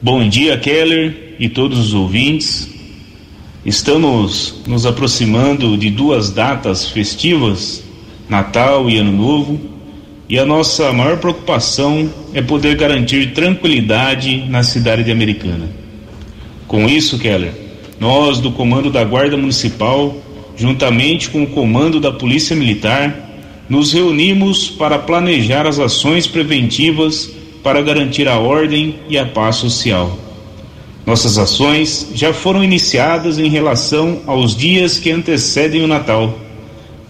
Bom 0.00 0.26
dia, 0.28 0.56
Keller 0.56 1.34
e 1.38 1.48
todos 1.48 1.78
os 1.78 1.94
ouvintes. 1.94 2.68
Estamos 3.66 4.62
nos 4.66 4.86
aproximando 4.86 5.76
de 5.76 5.90
duas 5.90 6.30
datas 6.30 6.86
festivas, 6.86 7.82
Natal 8.28 8.88
e 8.88 8.96
Ano 8.96 9.12
Novo, 9.12 9.79
e 10.30 10.38
a 10.38 10.46
nossa 10.46 10.92
maior 10.92 11.18
preocupação 11.18 12.08
é 12.32 12.40
poder 12.40 12.76
garantir 12.76 13.32
tranquilidade 13.32 14.44
na 14.48 14.62
cidade 14.62 15.02
de 15.02 15.10
Americana. 15.10 15.68
Com 16.68 16.88
isso, 16.88 17.18
Keller, 17.18 17.52
nós 17.98 18.38
do 18.38 18.52
Comando 18.52 18.92
da 18.92 19.02
Guarda 19.02 19.36
Municipal, 19.36 20.14
juntamente 20.56 21.28
com 21.30 21.42
o 21.42 21.48
Comando 21.48 21.98
da 21.98 22.12
Polícia 22.12 22.54
Militar, 22.54 23.12
nos 23.68 23.92
reunimos 23.92 24.70
para 24.70 25.00
planejar 25.00 25.66
as 25.66 25.80
ações 25.80 26.28
preventivas 26.28 27.28
para 27.60 27.82
garantir 27.82 28.28
a 28.28 28.38
ordem 28.38 29.00
e 29.08 29.18
a 29.18 29.26
paz 29.26 29.56
social. 29.56 30.16
Nossas 31.04 31.38
ações 31.38 32.08
já 32.14 32.32
foram 32.32 32.62
iniciadas 32.62 33.36
em 33.40 33.48
relação 33.48 34.20
aos 34.28 34.54
dias 34.54 34.96
que 34.96 35.10
antecedem 35.10 35.82
o 35.82 35.88
Natal 35.88 36.38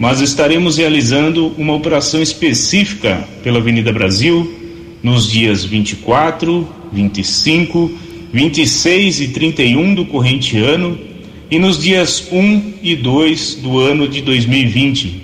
mas 0.01 0.23
estaremos 0.23 0.79
realizando 0.79 1.53
uma 1.59 1.75
operação 1.75 2.23
específica 2.23 3.29
pela 3.43 3.59
Avenida 3.59 3.93
Brasil 3.93 4.51
nos 5.03 5.31
dias 5.31 5.63
24, 5.63 6.67
25, 6.91 7.93
26 8.33 9.21
e 9.21 9.29
31 9.29 9.95
do 9.95 10.07
corrente 10.07 10.57
ano 10.57 10.99
e 11.51 11.59
nos 11.59 11.79
dias 11.79 12.27
1 12.33 12.73
e 12.83 12.97
2 12.97 13.57
do 13.57 13.79
ano 13.79 14.09
de 14.09 14.23
2020. 14.23 15.21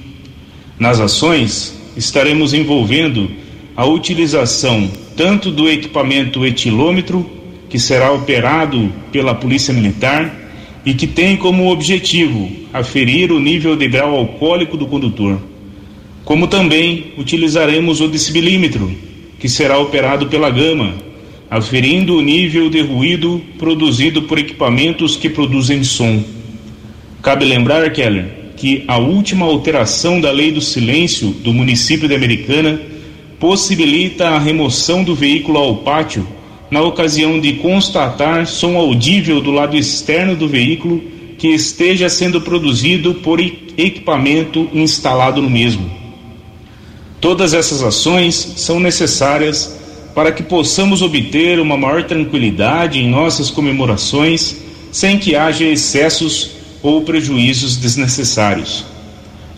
Nas 0.79 1.01
ações, 1.01 1.75
estaremos 1.97 2.53
envolvendo 2.53 3.31
a 3.75 3.87
utilização 3.87 4.91
tanto 5.17 5.51
do 5.51 5.71
equipamento 5.71 6.45
etilômetro, 6.45 7.25
que 7.71 7.79
será 7.79 8.13
operado 8.13 8.93
pela 9.11 9.35
Polícia 9.35 9.73
Militar, 9.73 10.46
e 10.87 10.95
que 10.95 11.09
tem 11.09 11.37
como 11.37 11.73
objetivo 11.73 12.49
aferir 12.73 13.33
o 13.33 13.41
nível 13.41 13.75
de 13.75 13.89
grau 13.89 14.15
alcoólico 14.15 14.77
do 14.77 14.87
condutor. 14.87 15.37
Como 16.25 16.47
também 16.47 17.07
utilizaremos 17.19 18.01
o 18.01 18.07
decibilímetro, 18.07 18.93
que 19.41 19.49
será 19.49 19.79
operado 19.81 20.29
pela 20.29 20.49
gama, 20.49 20.95
aferindo 21.51 22.17
o 22.17 22.23
nível 22.23 22.71
de 22.71 22.83
ruído 22.83 23.43
produzido 23.59 24.23
por 24.23 24.39
equipamentos 24.39 25.17
que 25.17 25.29
produzem 25.29 25.83
som. 25.83 26.23
Cabe 27.21 27.45
lembrar, 27.45 27.91
Keller, 27.91 28.53
que 28.57 28.85
a 28.87 28.97
última 28.97 29.45
alteração 29.45 30.21
da 30.21 30.31
lei 30.31 30.53
do 30.53 30.61
silêncio 30.61 31.31
do 31.31 31.53
município 31.53 32.09
de 32.09 32.15
Americana 32.15 32.81
possibilita 33.41 34.29
a 34.29 34.39
remoção 34.39 35.03
do 35.03 35.17
veículo 35.17 35.59
ao 35.59 35.77
pátio 35.79 36.27
na 36.71 36.83
ocasião 36.83 37.41
de 37.41 37.55
constatar 37.55 38.47
som 38.47 38.77
audível 38.77 39.41
do 39.41 39.51
lado 39.51 39.77
externo 39.77 40.35
do 40.35 40.49
veículo 40.49 41.03
que 41.39 41.49
esteja 41.49 42.09
sendo 42.09 42.41
produzido 42.41 43.15
por 43.15 43.41
equipamento 43.41 44.69
instalado 44.73 45.43
no 45.43 45.51
mesmo. 45.51 45.91
Todas 47.21 47.55
essas 47.55 47.83
ações 47.83 48.55
são 48.57 48.81
necessárias 48.81 49.79
para 50.15 50.33
que 50.33 50.43
possamos 50.43 51.03
obter 51.03 51.61
uma 51.61 51.77
maior 51.77 52.05
tranquilidade 52.05 52.99
em 52.99 53.09
nossas 53.09 53.51
comemorações, 53.51 54.57
sem 54.91 55.19
que 55.19 55.37
haja 55.37 55.65
excessos 55.65 56.53
ou 56.83 57.03
prejuízos 57.03 57.77
desnecessários. 57.77 58.85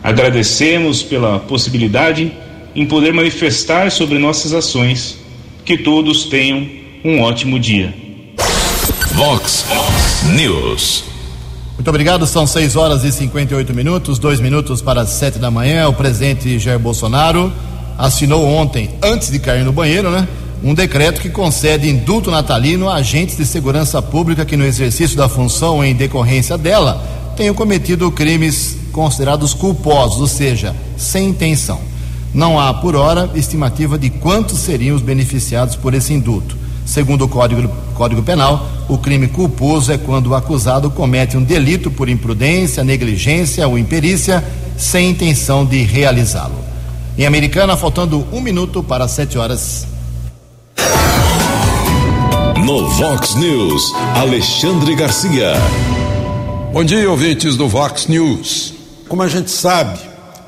Agradecemos 0.02 1.02
pela 1.02 1.38
possibilidade 1.38 2.32
em 2.74 2.86
poder 2.86 3.12
manifestar 3.12 3.90
sobre 3.90 4.18
nossas 4.18 4.52
ações. 4.52 5.18
Que 5.64 5.76
todos 5.76 6.24
tenham 6.24 6.66
um 7.04 7.20
ótimo 7.20 7.58
dia. 7.58 7.94
Vox 9.12 9.64
News. 10.34 11.04
Muito 11.74 11.88
obrigado. 11.88 12.26
São 12.26 12.46
6 12.46 12.76
horas 12.76 13.04
e 13.04 13.12
58 13.12 13.72
minutos, 13.72 14.18
dois 14.18 14.40
minutos 14.40 14.82
para 14.82 15.02
as 15.02 15.10
7 15.10 15.38
da 15.38 15.50
manhã. 15.50 15.88
O 15.88 15.92
presidente 15.92 16.58
Jair 16.58 16.78
Bolsonaro 16.78 17.52
assinou 17.96 18.44
ontem, 18.44 18.90
antes 19.02 19.30
de 19.30 19.38
cair 19.38 19.64
no 19.64 19.72
banheiro, 19.72 20.10
né? 20.10 20.26
Um 20.62 20.74
decreto 20.74 21.20
que 21.20 21.30
concede 21.30 21.88
indulto 21.88 22.32
natalino 22.32 22.88
a 22.88 22.96
agentes 22.96 23.36
de 23.36 23.46
segurança 23.46 24.02
pública 24.02 24.44
que, 24.44 24.56
no 24.56 24.64
exercício 24.64 25.16
da 25.16 25.28
função 25.28 25.84
em 25.84 25.94
decorrência 25.94 26.58
dela, 26.58 27.00
tenham 27.36 27.54
cometido 27.54 28.10
crimes 28.10 28.76
considerados 28.90 29.54
culposos, 29.54 30.20
ou 30.20 30.26
seja, 30.26 30.74
sem 30.96 31.28
intenção. 31.28 31.80
Não 32.34 32.58
há, 32.58 32.74
por 32.74 32.96
hora, 32.96 33.30
estimativa 33.36 33.96
de 33.96 34.10
quantos 34.10 34.58
seriam 34.58 34.96
os 34.96 35.02
beneficiados 35.02 35.76
por 35.76 35.94
esse 35.94 36.12
indulto. 36.12 36.56
Segundo 36.88 37.26
o 37.26 37.28
Código, 37.28 37.68
Código 37.94 38.22
Penal, 38.22 38.66
o 38.88 38.96
crime 38.96 39.28
culposo 39.28 39.92
é 39.92 39.98
quando 39.98 40.28
o 40.28 40.34
acusado 40.34 40.90
comete 40.90 41.36
um 41.36 41.42
delito 41.42 41.90
por 41.90 42.08
imprudência, 42.08 42.82
negligência 42.82 43.68
ou 43.68 43.78
imperícia 43.78 44.42
sem 44.74 45.10
intenção 45.10 45.66
de 45.66 45.82
realizá-lo. 45.82 46.58
Em 47.18 47.26
Americana, 47.26 47.76
faltando 47.76 48.26
um 48.32 48.40
minuto 48.40 48.82
para 48.82 49.06
sete 49.06 49.36
horas. 49.36 49.86
No 52.64 52.88
Vox 52.88 53.34
News, 53.34 53.92
Alexandre 54.14 54.94
Garcia. 54.96 55.52
Bom 56.72 56.84
dia, 56.84 57.10
ouvintes 57.10 57.54
do 57.54 57.68
Vox 57.68 58.06
News. 58.06 58.72
Como 59.06 59.22
a 59.22 59.28
gente 59.28 59.50
sabe, 59.50 59.98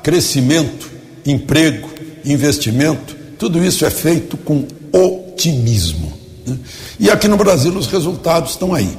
crescimento, 0.01 0.89
emprego, 1.23 1.87
investimento, 2.25 3.15
tudo 3.37 3.63
isso 3.63 3.85
é 3.85 3.91
feito 3.91 4.37
com 4.37 4.65
otimismo. 4.91 6.20
Né? 6.45 6.57
E 6.99 7.09
aqui 7.09 7.27
no 7.27 7.37
Brasil 7.37 7.75
os 7.77 7.87
resultados 7.87 8.51
estão 8.51 8.73
aí. 8.73 8.97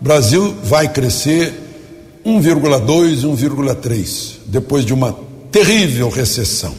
O 0.00 0.04
Brasil 0.04 0.54
vai 0.64 0.88
crescer 0.88 1.52
1,2, 2.24 3.22
1,3, 3.22 4.32
depois 4.46 4.84
de 4.84 4.94
uma 4.94 5.16
terrível 5.50 6.08
recessão. 6.08 6.74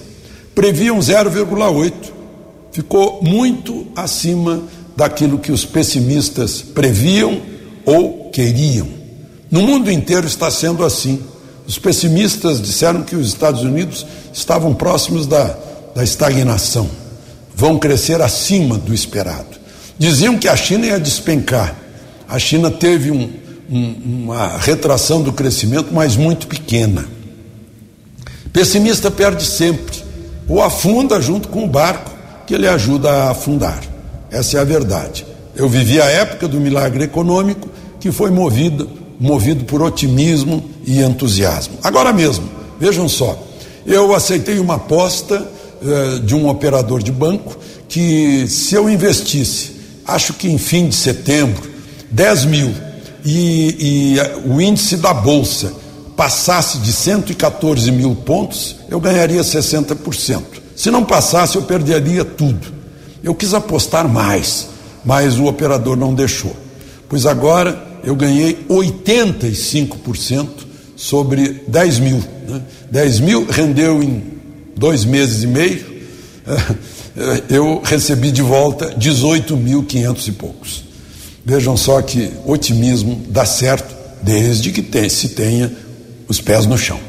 Previam 0.53 0.97
0,8, 0.99 1.93
ficou 2.71 3.21
muito 3.23 3.87
acima 3.95 4.63
daquilo 4.95 5.37
que 5.37 5.51
os 5.51 5.65
pessimistas 5.65 6.61
previam 6.61 7.41
ou 7.85 8.29
queriam. 8.31 8.87
No 9.51 9.61
mundo 9.61 9.91
inteiro 9.91 10.25
está 10.25 10.49
sendo 10.49 10.83
assim. 10.83 11.21
Os 11.67 11.77
pessimistas 11.79 12.61
disseram 12.61 13.01
que 13.03 13.15
os 13.15 13.27
Estados 13.27 13.61
Unidos 13.61 14.05
estavam 14.33 14.73
próximos 14.73 15.25
da, 15.25 15.57
da 15.95 16.03
estagnação, 16.03 16.89
vão 17.55 17.79
crescer 17.79 18.21
acima 18.21 18.77
do 18.77 18.93
esperado. 18.93 19.64
Diziam 19.97 20.37
que 20.37 20.47
a 20.47 20.55
China 20.55 20.85
ia 20.85 20.99
despencar. 20.99 21.75
A 22.27 22.37
China 22.37 22.69
teve 22.69 23.11
um, 23.11 23.29
um, 23.69 24.23
uma 24.23 24.57
retração 24.57 25.21
do 25.21 25.31
crescimento, 25.31 25.89
mas 25.91 26.15
muito 26.15 26.47
pequena. 26.47 27.05
Pessimista 28.51 29.11
perde 29.11 29.45
sempre, 29.45 30.03
ou 30.47 30.61
afunda 30.61 31.21
junto 31.21 31.49
com 31.49 31.63
o 31.63 31.67
barco 31.67 32.11
que 32.47 32.53
ele 32.53 32.67
ajuda 32.67 33.09
a 33.09 33.31
afundar. 33.31 33.81
Essa 34.31 34.57
é 34.57 34.61
a 34.61 34.63
verdade. 34.63 35.25
Eu 35.55 35.69
vivi 35.69 36.01
a 36.01 36.05
época 36.05 36.47
do 36.47 36.59
milagre 36.59 37.03
econômico 37.03 37.69
que 37.99 38.11
foi 38.11 38.29
movido, 38.29 38.89
movido 39.19 39.65
por 39.65 39.81
otimismo 39.81 40.63
e 40.85 41.01
entusiasmo. 41.01 41.75
Agora 41.83 42.11
mesmo, 42.11 42.49
vejam 42.79 43.07
só, 43.07 43.41
eu 43.85 44.13
aceitei 44.13 44.59
uma 44.59 44.75
aposta 44.75 45.47
eh, 45.81 46.19
de 46.23 46.35
um 46.35 46.47
operador 46.49 47.01
de 47.01 47.11
banco 47.11 47.57
que 47.87 48.47
se 48.47 48.75
eu 48.75 48.89
investisse, 48.89 49.74
acho 50.07 50.33
que 50.33 50.47
em 50.49 50.57
fim 50.57 50.87
de 50.87 50.95
setembro, 50.95 51.69
10 52.11 52.45
mil 52.45 52.73
e, 53.23 54.15
e 54.15 54.47
o 54.47 54.61
índice 54.61 54.97
da 54.97 55.13
Bolsa 55.13 55.73
passasse 56.15 56.79
de 56.79 56.91
114 56.93 57.91
mil 57.91 58.15
pontos, 58.15 58.77
eu 58.89 58.99
ganharia 58.99 59.41
60%. 59.41 60.41
Se 60.75 60.91
não 60.91 61.03
passasse, 61.03 61.55
eu 61.55 61.63
perderia 61.63 62.23
tudo. 62.23 62.67
Eu 63.23 63.33
quis 63.33 63.53
apostar 63.53 64.07
mais, 64.07 64.67
mas 65.03 65.37
o 65.39 65.45
operador 65.45 65.97
não 65.97 66.13
deixou. 66.13 66.55
Pois 67.09 67.25
agora 67.25 67.83
eu 68.03 68.15
ganhei 68.15 68.65
85% 68.69 70.47
sobre 70.95 71.63
10 71.67 71.99
mil. 71.99 72.23
Né? 72.47 72.61
10 72.91 73.19
mil 73.19 73.45
rendeu 73.45 74.01
em 74.01 74.23
dois 74.75 75.03
meses 75.03 75.43
e 75.43 75.47
meio. 75.47 75.95
Eu 77.49 77.81
recebi 77.83 78.31
de 78.31 78.41
volta 78.41 78.93
18.500 78.97 80.27
e 80.27 80.31
poucos. 80.31 80.83
Vejam 81.45 81.77
só 81.77 82.01
que 82.01 82.31
otimismo 82.45 83.23
dá 83.29 83.45
certo 83.45 83.95
desde 84.21 84.71
que 84.71 84.81
tem, 84.81 85.07
se 85.07 85.29
tenha 85.29 85.71
os 86.27 86.41
pés 86.41 86.65
no 86.65 86.77
chão. 86.77 86.99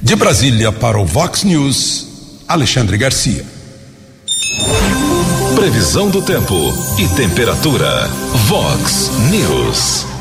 De 0.00 0.14
Brasília 0.16 0.72
para 0.72 0.98
o 0.98 1.04
Vox 1.04 1.42
News, 1.42 2.06
Alexandre 2.48 2.96
Garcia. 2.96 3.44
Previsão 5.54 6.08
do 6.08 6.22
tempo 6.22 6.54
e 6.98 7.06
temperatura. 7.14 8.08
Vox 8.48 9.10
News. 9.30 10.11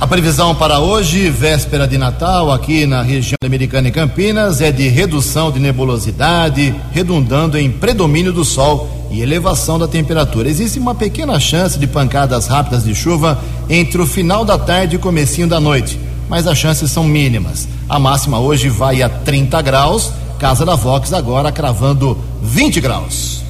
A 0.00 0.06
previsão 0.06 0.54
para 0.54 0.78
hoje, 0.78 1.28
véspera 1.28 1.86
de 1.86 1.98
Natal, 1.98 2.50
aqui 2.50 2.86
na 2.86 3.02
região 3.02 3.36
americana 3.44 3.88
e 3.88 3.92
Campinas, 3.92 4.62
é 4.62 4.72
de 4.72 4.88
redução 4.88 5.52
de 5.52 5.60
nebulosidade, 5.60 6.74
redundando 6.90 7.58
em 7.58 7.70
predomínio 7.70 8.32
do 8.32 8.42
sol 8.42 8.88
e 9.10 9.20
elevação 9.20 9.78
da 9.78 9.86
temperatura. 9.86 10.48
Existe 10.48 10.78
uma 10.78 10.94
pequena 10.94 11.38
chance 11.38 11.78
de 11.78 11.86
pancadas 11.86 12.46
rápidas 12.46 12.84
de 12.84 12.94
chuva 12.94 13.38
entre 13.68 14.00
o 14.00 14.06
final 14.06 14.42
da 14.42 14.56
tarde 14.56 14.94
e 14.94 14.96
o 14.96 15.00
comecinho 15.00 15.46
da 15.46 15.60
noite, 15.60 16.00
mas 16.30 16.46
as 16.46 16.56
chances 16.56 16.90
são 16.90 17.04
mínimas. 17.04 17.68
A 17.86 17.98
máxima 17.98 18.40
hoje 18.40 18.70
vai 18.70 19.02
a 19.02 19.08
30 19.10 19.60
graus, 19.60 20.10
Casa 20.38 20.64
da 20.64 20.76
Vox 20.76 21.12
agora 21.12 21.52
cravando 21.52 22.16
20 22.42 22.80
graus. 22.80 23.42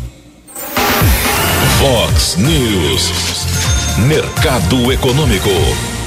Vox 1.78 2.36
News. 2.38 3.12
Mercado 4.08 4.90
Econômico. 4.90 5.99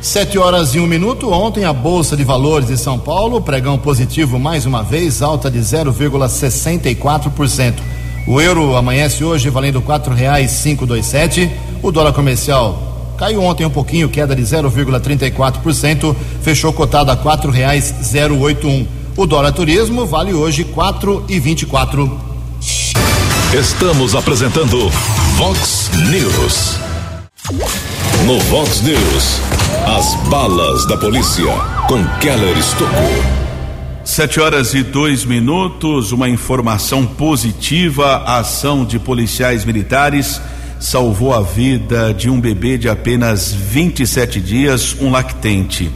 Sete 0.00 0.38
horas 0.38 0.74
e 0.74 0.80
um 0.80 0.86
minuto. 0.86 1.30
Ontem 1.30 1.64
a 1.64 1.72
Bolsa 1.72 2.16
de 2.16 2.22
Valores 2.22 2.68
de 2.68 2.78
São 2.78 2.98
Paulo, 2.98 3.40
pregão 3.40 3.76
positivo 3.76 4.38
mais 4.38 4.64
uma 4.64 4.82
vez, 4.82 5.22
alta 5.22 5.50
de 5.50 5.58
0,64%. 5.58 7.74
O 8.26 8.40
euro 8.40 8.76
amanhece 8.76 9.24
hoje 9.24 9.50
valendo 9.50 9.82
quatro 9.82 10.14
reais 10.14 10.52
cinco 10.52 10.86
dois 10.86 11.04
sete. 11.04 11.50
O 11.82 11.90
dólar 11.90 12.12
comercial 12.12 13.14
caiu 13.18 13.42
ontem 13.42 13.66
um 13.66 13.70
pouquinho, 13.70 14.08
queda 14.08 14.36
de 14.36 14.42
0,34%, 14.42 16.14
fechou 16.42 16.72
cotado 16.72 17.10
a 17.10 17.16
quatro 17.16 17.50
reais 17.50 17.92
zero 18.02 18.38
oito 18.38 18.68
um. 18.68 18.86
O 19.16 19.26
dólar 19.26 19.52
turismo 19.52 20.06
vale 20.06 20.32
hoje 20.32 20.62
quatro 20.62 21.24
e 21.28 21.40
vinte 21.40 21.62
e 21.62 21.66
quatro. 21.66 22.20
Estamos 23.52 24.14
apresentando 24.14 24.88
Vox 25.36 25.90
News. 26.08 26.76
No 28.26 28.38
Vox 28.40 28.82
News, 28.82 29.40
as 29.86 30.14
balas 30.28 30.86
da 30.86 30.96
polícia 30.96 31.52
com 31.86 32.04
Keller 32.20 32.56
Estocou. 32.56 32.88
Sete 34.04 34.40
horas 34.40 34.74
e 34.74 34.82
dois 34.82 35.24
minutos, 35.24 36.12
uma 36.12 36.28
informação 36.28 37.06
positiva, 37.06 38.22
a 38.24 38.38
ação 38.38 38.84
de 38.84 38.98
policiais 38.98 39.64
militares 39.64 40.40
salvou 40.80 41.34
a 41.34 41.42
vida 41.42 42.14
de 42.14 42.30
um 42.30 42.40
bebê 42.40 42.78
de 42.78 42.88
apenas 42.88 43.52
27 43.52 44.40
dias, 44.40 44.96
um 45.00 45.10
lactente. 45.10 45.90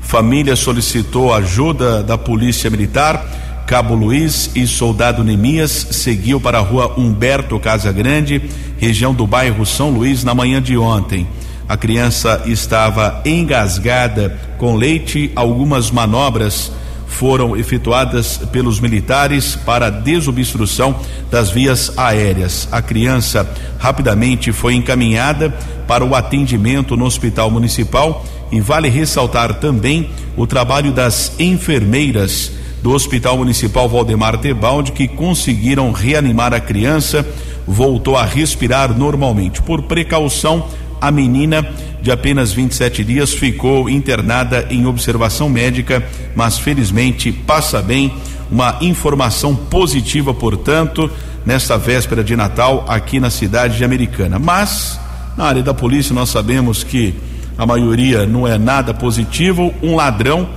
Família 0.00 0.56
solicitou 0.56 1.34
ajuda 1.34 2.02
da 2.02 2.16
polícia 2.16 2.70
militar 2.70 3.26
Cabo 3.68 3.94
Luiz 3.94 4.50
e 4.54 4.66
Soldado 4.66 5.22
Nemias 5.22 5.88
seguiu 5.90 6.40
para 6.40 6.56
a 6.56 6.62
rua 6.62 6.94
Humberto 6.96 7.60
Casagrande, 7.60 8.40
região 8.78 9.12
do 9.12 9.26
bairro 9.26 9.66
São 9.66 9.90
Luís, 9.90 10.24
na 10.24 10.34
manhã 10.34 10.62
de 10.62 10.74
ontem. 10.78 11.28
A 11.68 11.76
criança 11.76 12.42
estava 12.46 13.20
engasgada 13.26 14.38
com 14.56 14.74
leite. 14.74 15.30
Algumas 15.36 15.90
manobras 15.90 16.72
foram 17.06 17.54
efetuadas 17.54 18.38
pelos 18.50 18.80
militares 18.80 19.54
para 19.54 19.90
desobstrução 19.90 20.98
das 21.30 21.50
vias 21.50 21.92
aéreas. 21.98 22.66
A 22.72 22.80
criança 22.80 23.46
rapidamente 23.78 24.50
foi 24.50 24.74
encaminhada 24.74 25.50
para 25.86 26.04
o 26.04 26.14
atendimento 26.14 26.96
no 26.96 27.04
Hospital 27.04 27.50
Municipal 27.50 28.24
e 28.50 28.60
vale 28.60 28.88
ressaltar 28.88 29.54
também 29.54 30.10
o 30.36 30.46
trabalho 30.46 30.90
das 30.90 31.32
enfermeiras 31.38 32.52
do 32.82 32.92
Hospital 32.92 33.36
Municipal 33.36 33.88
Valdemar 33.88 34.38
Tebaldi 34.38 34.92
que 34.92 35.08
conseguiram 35.08 35.92
reanimar 35.92 36.54
a 36.54 36.60
criança, 36.60 37.26
voltou 37.66 38.16
a 38.16 38.24
respirar 38.24 38.96
normalmente. 38.96 39.60
Por 39.60 39.82
precaução, 39.82 40.66
a 41.00 41.10
menina 41.10 41.66
de 42.00 42.10
apenas 42.10 42.52
27 42.52 43.04
dias 43.04 43.32
ficou 43.32 43.88
internada 43.88 44.66
em 44.70 44.86
observação 44.86 45.48
médica, 45.48 46.02
mas 46.34 46.58
felizmente 46.58 47.32
passa 47.32 47.82
bem. 47.82 48.12
Uma 48.50 48.78
informação 48.80 49.54
positiva, 49.54 50.32
portanto, 50.32 51.10
nesta 51.44 51.76
véspera 51.76 52.24
de 52.24 52.34
Natal 52.34 52.84
aqui 52.88 53.20
na 53.20 53.30
cidade 53.30 53.76
de 53.76 53.84
Americana. 53.84 54.38
Mas 54.38 54.98
na 55.36 55.44
área 55.44 55.62
da 55.62 55.74
polícia 55.74 56.14
nós 56.14 56.30
sabemos 56.30 56.82
que 56.82 57.14
a 57.58 57.66
maioria 57.66 58.26
não 58.26 58.46
é 58.46 58.56
nada 58.56 58.94
positivo. 58.94 59.74
Um 59.82 59.96
ladrão 59.96 60.48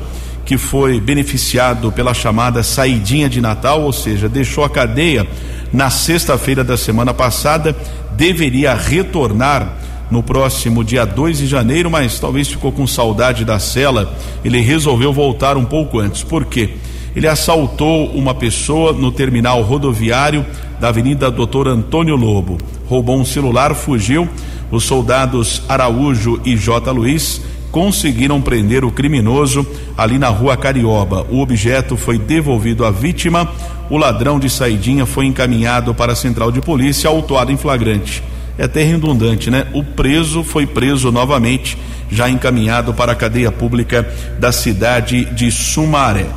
que 0.46 0.58
foi 0.58 1.00
beneficiado 1.00 1.92
pela 1.92 2.14
chamada 2.14 2.64
saidinha 2.64 3.30
de 3.30 3.42
Natal, 3.42 3.82
ou 3.82 3.92
seja, 3.92 4.30
deixou 4.30 4.64
a 4.64 4.70
cadeia 4.70 5.28
na 5.72 5.90
sexta-feira 5.90 6.64
da 6.64 6.76
semana 6.76 7.14
passada, 7.14 7.76
deveria 8.12 8.74
retornar 8.74 9.78
no 10.12 10.22
próximo 10.22 10.84
dia 10.84 11.06
2 11.06 11.38
de 11.40 11.48
janeiro, 11.48 11.90
mas 11.90 12.20
talvez 12.20 12.50
ficou 12.50 12.72
com 12.72 12.86
saudade 12.86 13.46
da 13.46 13.58
cela. 13.58 14.14
Ele 14.44 14.60
resolveu 14.60 15.14
voltar 15.14 15.56
um 15.56 15.64
pouco 15.64 16.00
antes. 16.00 16.22
Por 16.22 16.46
quê? 16.46 16.72
Ele 17.16 17.28
assaltou 17.28 18.08
uma 18.12 18.36
pessoa 18.36 18.94
no 18.94 19.12
terminal 19.12 19.62
rodoviário 19.62 20.46
da 20.80 20.90
Avenida 20.90 21.32
Doutor 21.32 21.68
Antônio 21.68 22.16
Lobo. 22.16 22.58
Roubou 22.88 23.18
um 23.18 23.26
celular, 23.26 23.74
fugiu. 23.74 24.28
Os 24.70 24.84
soldados 24.84 25.64
Araújo 25.68 26.40
e 26.46 26.56
J. 26.56 26.92
Luiz 26.92 27.42
conseguiram 27.72 28.42
prender 28.42 28.84
o 28.84 28.92
criminoso 28.92 29.66
ali 29.98 30.18
na 30.18 30.28
rua 30.28 30.58
Carioba. 30.58 31.26
O 31.30 31.40
objeto 31.40 31.96
foi 31.96 32.18
devolvido 32.18 32.86
à 32.86 32.92
vítima. 32.92 33.50
O 33.90 33.98
ladrão 33.98 34.40
de 34.40 34.50
saidinha 34.50 35.06
foi 35.06 35.26
encaminhado 35.26 35.94
para 35.94 36.14
a 36.14 36.16
central 36.16 36.52
de 36.52 36.62
polícia, 36.62 37.10
autuado 37.10 37.52
em 37.52 37.58
flagrante. 37.58 38.24
É 38.62 38.66
até 38.66 38.84
redundante, 38.84 39.50
né? 39.50 39.66
O 39.74 39.84
preso 39.84 40.44
foi 40.44 40.68
preso 40.68 41.12
novamente, 41.12 41.76
já 42.12 42.30
encaminhado 42.30 42.94
para 42.94 43.14
a 43.14 43.16
cadeia 43.16 43.52
pública 43.52 44.08
da 44.38 44.52
cidade 44.52 45.26
de 45.34 45.50
Sumaré. 45.50 46.28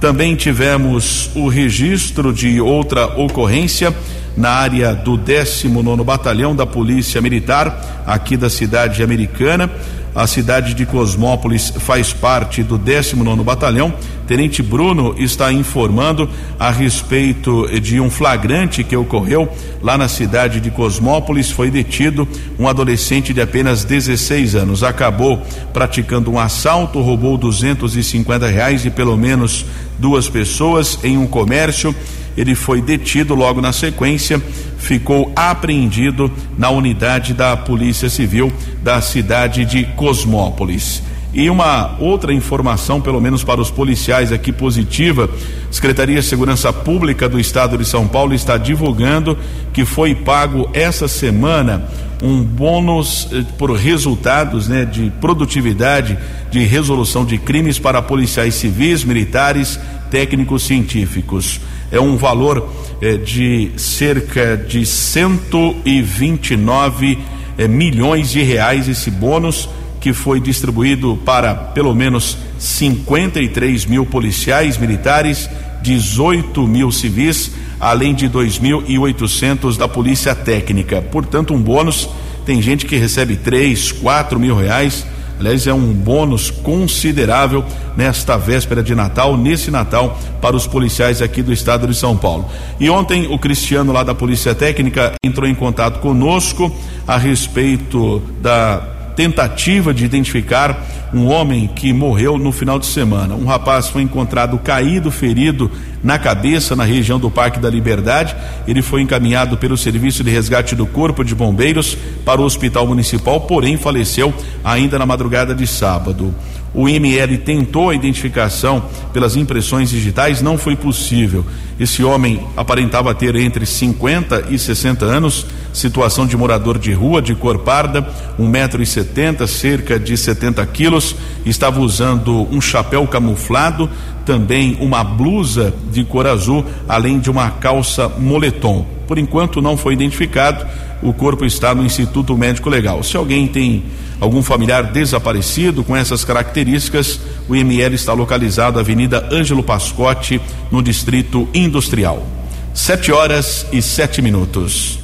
Também 0.00 0.36
tivemos 0.36 1.32
o 1.34 1.48
registro 1.48 2.32
de 2.32 2.60
outra 2.60 3.06
ocorrência 3.18 3.92
na 4.36 4.50
área 4.50 4.94
do 4.94 5.16
19 5.16 6.02
Batalhão 6.04 6.54
da 6.54 6.66
Polícia 6.66 7.20
Militar, 7.20 8.04
aqui 8.06 8.36
da 8.36 8.50
cidade 8.50 9.02
americana. 9.02 9.70
A 10.14 10.28
cidade 10.28 10.74
de 10.74 10.86
Cosmópolis 10.86 11.72
faz 11.76 12.12
parte 12.12 12.62
do 12.62 12.78
19 12.78 13.42
Batalhão. 13.42 13.92
Tenente 14.28 14.62
Bruno 14.62 15.12
está 15.18 15.52
informando 15.52 16.30
a 16.56 16.70
respeito 16.70 17.66
de 17.80 17.98
um 17.98 18.08
flagrante 18.08 18.84
que 18.84 18.96
ocorreu 18.96 19.48
lá 19.82 19.98
na 19.98 20.06
cidade 20.06 20.60
de 20.60 20.70
Cosmópolis. 20.70 21.50
Foi 21.50 21.68
detido 21.68 22.28
um 22.56 22.68
adolescente 22.68 23.34
de 23.34 23.40
apenas 23.40 23.82
16 23.82 24.54
anos. 24.54 24.84
Acabou 24.84 25.42
praticando 25.72 26.30
um 26.30 26.38
assalto, 26.38 27.00
roubou 27.00 27.36
250 27.36 28.46
reais 28.46 28.84
e 28.86 28.90
pelo 28.90 29.16
menos 29.16 29.66
duas 29.98 30.28
pessoas 30.28 30.96
em 31.02 31.18
um 31.18 31.26
comércio 31.26 31.92
ele 32.36 32.54
foi 32.54 32.80
detido 32.80 33.34
logo 33.34 33.60
na 33.60 33.72
sequência, 33.72 34.42
ficou 34.78 35.32
apreendido 35.34 36.30
na 36.58 36.70
unidade 36.70 37.32
da 37.32 37.56
Polícia 37.56 38.08
Civil 38.08 38.52
da 38.82 39.00
cidade 39.00 39.64
de 39.64 39.84
Cosmópolis. 39.84 41.02
E 41.32 41.50
uma 41.50 41.96
outra 41.98 42.32
informação, 42.32 43.00
pelo 43.00 43.20
menos 43.20 43.42
para 43.42 43.60
os 43.60 43.68
policiais 43.68 44.30
aqui 44.30 44.52
positiva, 44.52 45.28
Secretaria 45.68 46.20
de 46.20 46.26
Segurança 46.26 46.72
Pública 46.72 47.28
do 47.28 47.40
Estado 47.40 47.76
de 47.76 47.84
São 47.84 48.06
Paulo 48.06 48.34
está 48.34 48.56
divulgando 48.56 49.36
que 49.72 49.84
foi 49.84 50.14
pago 50.14 50.70
essa 50.72 51.08
semana 51.08 51.88
um 52.22 52.40
bônus 52.42 53.28
eh, 53.32 53.44
por 53.58 53.72
resultados 53.72 54.68
né, 54.68 54.84
de 54.84 55.10
produtividade 55.20 56.16
de 56.52 56.60
resolução 56.60 57.24
de 57.24 57.36
crimes 57.36 57.80
para 57.80 58.00
policiais 58.00 58.54
civis, 58.54 59.02
militares, 59.02 59.78
técnicos 60.12 60.62
científicos 60.62 61.60
é 61.90 62.00
um 62.00 62.16
valor 62.16 62.70
é, 63.00 63.16
de 63.16 63.72
cerca 63.76 64.56
de 64.56 64.86
129 64.86 67.18
é, 67.56 67.68
milhões 67.68 68.30
de 68.30 68.42
reais 68.42 68.88
esse 68.88 69.08
bônus 69.10 69.68
que 70.00 70.12
foi 70.12 70.40
distribuído 70.40 71.16
para 71.24 71.54
pelo 71.54 71.94
menos 71.94 72.36
53 72.58 73.86
mil 73.86 74.04
policiais 74.04 74.76
militares, 74.76 75.48
18 75.82 76.66
mil 76.66 76.90
civis, 76.92 77.52
além 77.80 78.14
de 78.14 78.28
2.800 78.28 79.78
da 79.78 79.88
polícia 79.88 80.34
técnica. 80.34 81.00
Portanto, 81.00 81.54
um 81.54 81.60
bônus. 81.60 82.06
Tem 82.44 82.60
gente 82.60 82.84
que 82.84 82.96
recebe 82.96 83.36
3, 83.36 83.92
4 83.92 84.38
mil 84.38 84.54
reais 84.54 85.06
Aliás, 85.38 85.66
é 85.66 85.74
um 85.74 85.92
bônus 85.92 86.50
considerável 86.50 87.64
nesta 87.96 88.36
véspera 88.36 88.82
de 88.82 88.94
Natal, 88.94 89.36
nesse 89.36 89.70
Natal, 89.70 90.18
para 90.40 90.56
os 90.56 90.66
policiais 90.66 91.20
aqui 91.20 91.42
do 91.42 91.52
estado 91.52 91.86
de 91.86 91.94
São 91.94 92.16
Paulo. 92.16 92.46
E 92.78 92.88
ontem 92.88 93.26
o 93.26 93.38
Cristiano, 93.38 93.92
lá 93.92 94.02
da 94.02 94.14
Polícia 94.14 94.54
Técnica, 94.54 95.12
entrou 95.24 95.48
em 95.48 95.54
contato 95.54 96.00
conosco 96.00 96.74
a 97.06 97.16
respeito 97.16 98.22
da 98.40 98.93
tentativa 99.14 99.94
de 99.94 100.04
identificar 100.04 101.10
um 101.12 101.26
homem 101.26 101.68
que 101.68 101.92
morreu 101.92 102.36
no 102.36 102.50
final 102.50 102.78
de 102.78 102.86
semana. 102.86 103.34
Um 103.34 103.44
rapaz 103.44 103.88
foi 103.88 104.02
encontrado 104.02 104.58
caído, 104.58 105.10
ferido 105.10 105.70
na 106.02 106.18
cabeça 106.18 106.74
na 106.74 106.84
região 106.84 107.18
do 107.18 107.30
Parque 107.30 107.60
da 107.60 107.70
Liberdade. 107.70 108.34
Ele 108.66 108.82
foi 108.82 109.00
encaminhado 109.00 109.56
pelo 109.56 109.76
Serviço 109.76 110.24
de 110.24 110.30
Resgate 110.30 110.74
do 110.74 110.86
Corpo 110.86 111.24
de 111.24 111.34
Bombeiros 111.34 111.96
para 112.24 112.40
o 112.40 112.44
Hospital 112.44 112.86
Municipal, 112.86 113.40
porém 113.42 113.76
faleceu 113.76 114.34
ainda 114.64 114.98
na 114.98 115.06
madrugada 115.06 115.54
de 115.54 115.66
sábado. 115.66 116.34
O 116.74 116.88
IML 116.88 117.38
tentou 117.38 117.90
a 117.90 117.94
identificação 117.94 118.82
pelas 119.12 119.36
impressões 119.36 119.90
digitais, 119.90 120.42
não 120.42 120.58
foi 120.58 120.74
possível. 120.74 121.46
Esse 121.78 122.02
homem 122.02 122.44
aparentava 122.56 123.14
ter 123.14 123.36
entre 123.36 123.64
50 123.64 124.46
e 124.50 124.58
60 124.58 125.04
anos, 125.04 125.46
situação 125.74 126.26
de 126.26 126.36
morador 126.36 126.78
de 126.78 126.92
rua, 126.92 127.20
de 127.20 127.34
cor 127.34 127.58
parda, 127.58 128.08
um 128.38 128.48
metro 128.48 128.82
e 128.82 128.86
setenta, 128.86 129.46
cerca 129.46 129.98
de 129.98 130.16
70 130.16 130.64
quilos, 130.66 131.14
estava 131.44 131.80
usando 131.80 132.48
um 132.50 132.60
chapéu 132.60 133.06
camuflado, 133.06 133.90
também 134.24 134.78
uma 134.80 135.04
blusa 135.04 135.74
de 135.92 136.04
cor 136.04 136.26
azul, 136.26 136.64
além 136.88 137.18
de 137.18 137.28
uma 137.28 137.50
calça 137.50 138.08
moletom. 138.08 138.86
Por 139.06 139.18
enquanto 139.18 139.60
não 139.60 139.76
foi 139.76 139.92
identificado, 139.92 140.64
o 141.02 141.12
corpo 141.12 141.44
está 141.44 141.74
no 141.74 141.84
Instituto 141.84 142.38
Médico 142.38 142.70
Legal. 142.70 143.02
Se 143.02 143.16
alguém 143.16 143.46
tem 143.46 143.84
algum 144.18 144.42
familiar 144.42 144.84
desaparecido 144.84 145.84
com 145.84 145.94
essas 145.94 146.24
características, 146.24 147.20
o 147.48 147.54
IML 147.54 147.94
está 147.94 148.14
localizado 148.14 148.78
Avenida 148.78 149.28
Ângelo 149.30 149.62
Pascotti, 149.62 150.40
no 150.70 150.82
Distrito 150.82 151.46
Industrial. 151.52 152.26
Sete 152.72 153.12
horas 153.12 153.66
e 153.72 153.82
sete 153.82 154.22
minutos. 154.22 155.03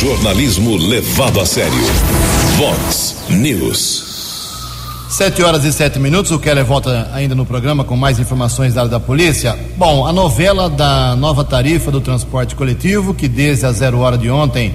Jornalismo 0.00 0.76
levado 0.76 1.40
a 1.40 1.44
sério. 1.44 1.72
Vox 2.56 3.16
News. 3.30 4.04
Sete 5.08 5.42
horas 5.42 5.64
e 5.64 5.72
sete 5.72 5.98
minutos, 5.98 6.30
o 6.30 6.38
Keller 6.38 6.64
volta 6.64 7.10
ainda 7.12 7.34
no 7.34 7.44
programa 7.44 7.82
com 7.82 7.96
mais 7.96 8.20
informações 8.20 8.74
da 8.74 8.82
área 8.82 8.90
da 8.92 9.00
polícia. 9.00 9.58
Bom, 9.76 10.06
a 10.06 10.12
novela 10.12 10.70
da 10.70 11.16
nova 11.16 11.42
tarifa 11.42 11.90
do 11.90 12.00
transporte 12.00 12.54
coletivo, 12.54 13.12
que 13.12 13.26
desde 13.26 13.66
a 13.66 13.72
zero 13.72 13.98
hora 13.98 14.16
de 14.16 14.30
ontem 14.30 14.72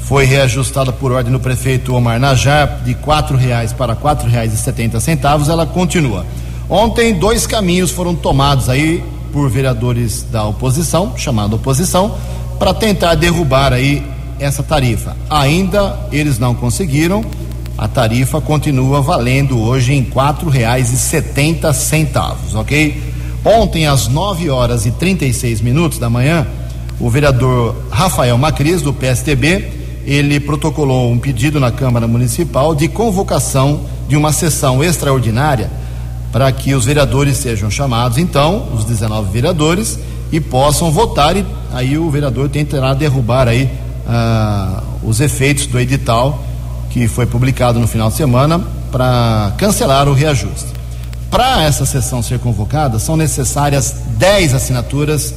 foi 0.00 0.24
reajustada 0.24 0.90
por 0.90 1.12
ordem 1.12 1.34
do 1.34 1.38
prefeito 1.38 1.94
Omar 1.94 2.18
Najar 2.18 2.80
de 2.82 2.94
quatro 2.94 3.36
reais 3.36 3.74
para 3.74 3.94
quatro 3.94 4.26
reais 4.26 4.54
e 4.54 4.56
setenta 4.56 5.00
centavos, 5.00 5.50
ela 5.50 5.66
continua. 5.66 6.24
Ontem 6.66 7.12
dois 7.12 7.46
caminhos 7.46 7.90
foram 7.90 8.14
tomados 8.14 8.70
aí 8.70 9.04
por 9.34 9.50
vereadores 9.50 10.22
da 10.22 10.44
oposição, 10.44 11.12
chamada 11.14 11.54
oposição, 11.54 12.16
para 12.58 12.72
tentar 12.72 13.16
derrubar 13.16 13.74
aí 13.74 14.15
essa 14.38 14.62
tarifa. 14.62 15.16
Ainda 15.28 16.08
eles 16.12 16.38
não 16.38 16.54
conseguiram. 16.54 17.24
A 17.76 17.86
tarifa 17.86 18.40
continua 18.40 19.02
valendo 19.02 19.60
hoje 19.60 19.92
em 19.92 20.02
quatro 20.02 20.48
reais 20.48 20.92
e 20.92 20.96
setenta 20.96 21.72
centavos, 21.72 22.54
ok? 22.54 23.02
Ontem 23.44 23.86
às 23.86 24.08
nove 24.08 24.48
horas 24.48 24.86
e 24.86 24.90
trinta 24.90 25.24
e 25.24 25.32
seis 25.32 25.60
minutos 25.60 25.98
da 25.98 26.08
manhã, 26.08 26.46
o 26.98 27.10
vereador 27.10 27.74
Rafael 27.90 28.36
Macris 28.38 28.80
do 28.80 28.94
PSTB 28.94 29.76
ele 30.06 30.38
protocolou 30.38 31.10
um 31.10 31.18
pedido 31.18 31.58
na 31.58 31.70
Câmara 31.70 32.06
Municipal 32.06 32.74
de 32.74 32.88
convocação 32.88 33.80
de 34.08 34.16
uma 34.16 34.32
sessão 34.32 34.82
extraordinária 34.82 35.68
para 36.32 36.50
que 36.52 36.74
os 36.74 36.84
vereadores 36.84 37.36
sejam 37.38 37.70
chamados, 37.70 38.16
então, 38.16 38.68
os 38.74 38.84
19 38.84 39.32
vereadores, 39.32 39.98
e 40.30 40.40
possam 40.40 40.90
votar, 40.90 41.36
e 41.36 41.44
aí 41.72 41.98
o 41.98 42.10
vereador 42.10 42.48
tentará 42.48 42.94
derrubar 42.94 43.48
aí 43.48 43.70
ah, 44.08 44.82
os 45.02 45.20
efeitos 45.20 45.66
do 45.66 45.78
edital 45.78 46.42
que 46.90 47.08
foi 47.08 47.26
publicado 47.26 47.78
no 47.78 47.86
final 47.86 48.08
de 48.08 48.16
semana 48.16 48.58
para 48.90 49.52
cancelar 49.58 50.08
o 50.08 50.14
reajuste. 50.14 50.68
Para 51.30 51.64
essa 51.64 51.84
sessão 51.84 52.22
ser 52.22 52.38
convocada, 52.38 52.98
são 52.98 53.16
necessárias 53.16 53.94
10 54.16 54.54
assinaturas 54.54 55.34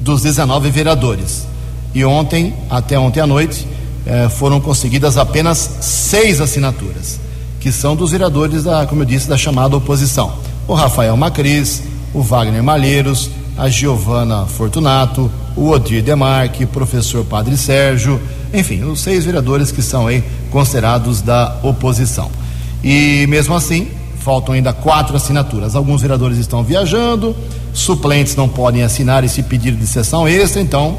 dos 0.00 0.22
19 0.22 0.70
vereadores. 0.70 1.46
E 1.94 2.04
ontem, 2.04 2.54
até 2.70 2.98
ontem 2.98 3.20
à 3.20 3.26
noite, 3.26 3.66
eh, 4.06 4.28
foram 4.30 4.60
conseguidas 4.60 5.18
apenas 5.18 5.58
seis 5.80 6.40
assinaturas, 6.40 7.20
que 7.60 7.70
são 7.70 7.94
dos 7.94 8.12
vereadores 8.12 8.64
da, 8.64 8.86
como 8.86 9.02
eu 9.02 9.06
disse, 9.06 9.28
da 9.28 9.36
chamada 9.36 9.76
oposição. 9.76 10.32
O 10.66 10.74
Rafael 10.74 11.16
Macris, 11.16 11.82
o 12.14 12.22
Wagner 12.22 12.62
Malheiros, 12.62 13.30
a 13.58 13.68
Giovana 13.68 14.46
Fortunato, 14.46 15.30
o 15.56 15.70
Odir 15.70 16.02
Demarque, 16.02 16.66
professor 16.66 17.24
Padre 17.24 17.56
Sérgio, 17.56 18.20
enfim, 18.52 18.82
os 18.84 19.00
seis 19.00 19.24
vereadores 19.24 19.70
que 19.70 19.82
são 19.82 20.06
aí 20.06 20.22
considerados 20.50 21.22
da 21.22 21.56
oposição. 21.62 22.30
E 22.82 23.26
mesmo 23.28 23.54
assim, 23.54 23.88
faltam 24.18 24.54
ainda 24.54 24.72
quatro 24.72 25.16
assinaturas. 25.16 25.74
Alguns 25.74 26.00
vereadores 26.00 26.38
estão 26.38 26.62
viajando, 26.62 27.34
suplentes 27.72 28.36
não 28.36 28.48
podem 28.48 28.82
assinar 28.82 29.24
esse 29.24 29.42
pedido 29.42 29.76
de 29.76 29.86
sessão 29.86 30.26
extra, 30.26 30.60
então 30.60 30.98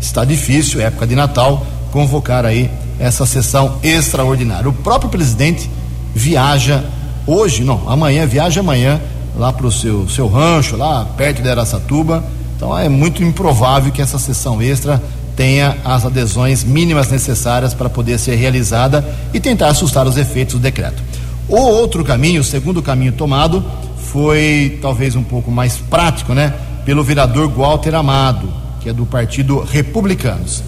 está 0.00 0.24
difícil, 0.24 0.80
época 0.80 1.06
de 1.06 1.14
Natal, 1.14 1.66
convocar 1.90 2.44
aí 2.44 2.70
essa 2.98 3.24
sessão 3.26 3.78
extraordinária. 3.82 4.68
O 4.68 4.72
próprio 4.72 5.10
presidente 5.10 5.70
viaja 6.14 6.84
hoje, 7.26 7.64
não, 7.64 7.88
amanhã, 7.88 8.26
viaja 8.26 8.60
amanhã 8.60 9.00
lá 9.36 9.52
para 9.52 9.66
o 9.66 9.72
seu, 9.72 10.08
seu 10.08 10.28
rancho, 10.28 10.76
lá 10.76 11.04
perto 11.16 11.42
de 11.42 11.48
Aracatuba. 11.48 12.24
Então 12.58 12.76
é 12.76 12.88
muito 12.88 13.22
improvável 13.22 13.92
que 13.92 14.02
essa 14.02 14.18
sessão 14.18 14.60
extra 14.60 15.00
tenha 15.36 15.76
as 15.84 16.04
adesões 16.04 16.64
mínimas 16.64 17.08
necessárias 17.08 17.72
para 17.72 17.88
poder 17.88 18.18
ser 18.18 18.34
realizada 18.34 19.08
e 19.32 19.38
tentar 19.38 19.68
assustar 19.68 20.08
os 20.08 20.16
efeitos 20.16 20.56
do 20.56 20.60
decreto. 20.60 21.00
O 21.48 21.56
outro 21.56 22.04
caminho, 22.04 22.40
o 22.40 22.44
segundo 22.44 22.82
caminho 22.82 23.12
tomado, 23.12 23.64
foi 23.96 24.76
talvez 24.82 25.14
um 25.14 25.22
pouco 25.22 25.52
mais 25.52 25.76
prático, 25.76 26.34
né? 26.34 26.52
Pelo 26.84 27.04
vereador 27.04 27.48
Walter 27.48 27.94
Amado, 27.94 28.52
que 28.80 28.88
é 28.88 28.92
do 28.92 29.06
Partido 29.06 29.60
Republicanos. 29.60 30.64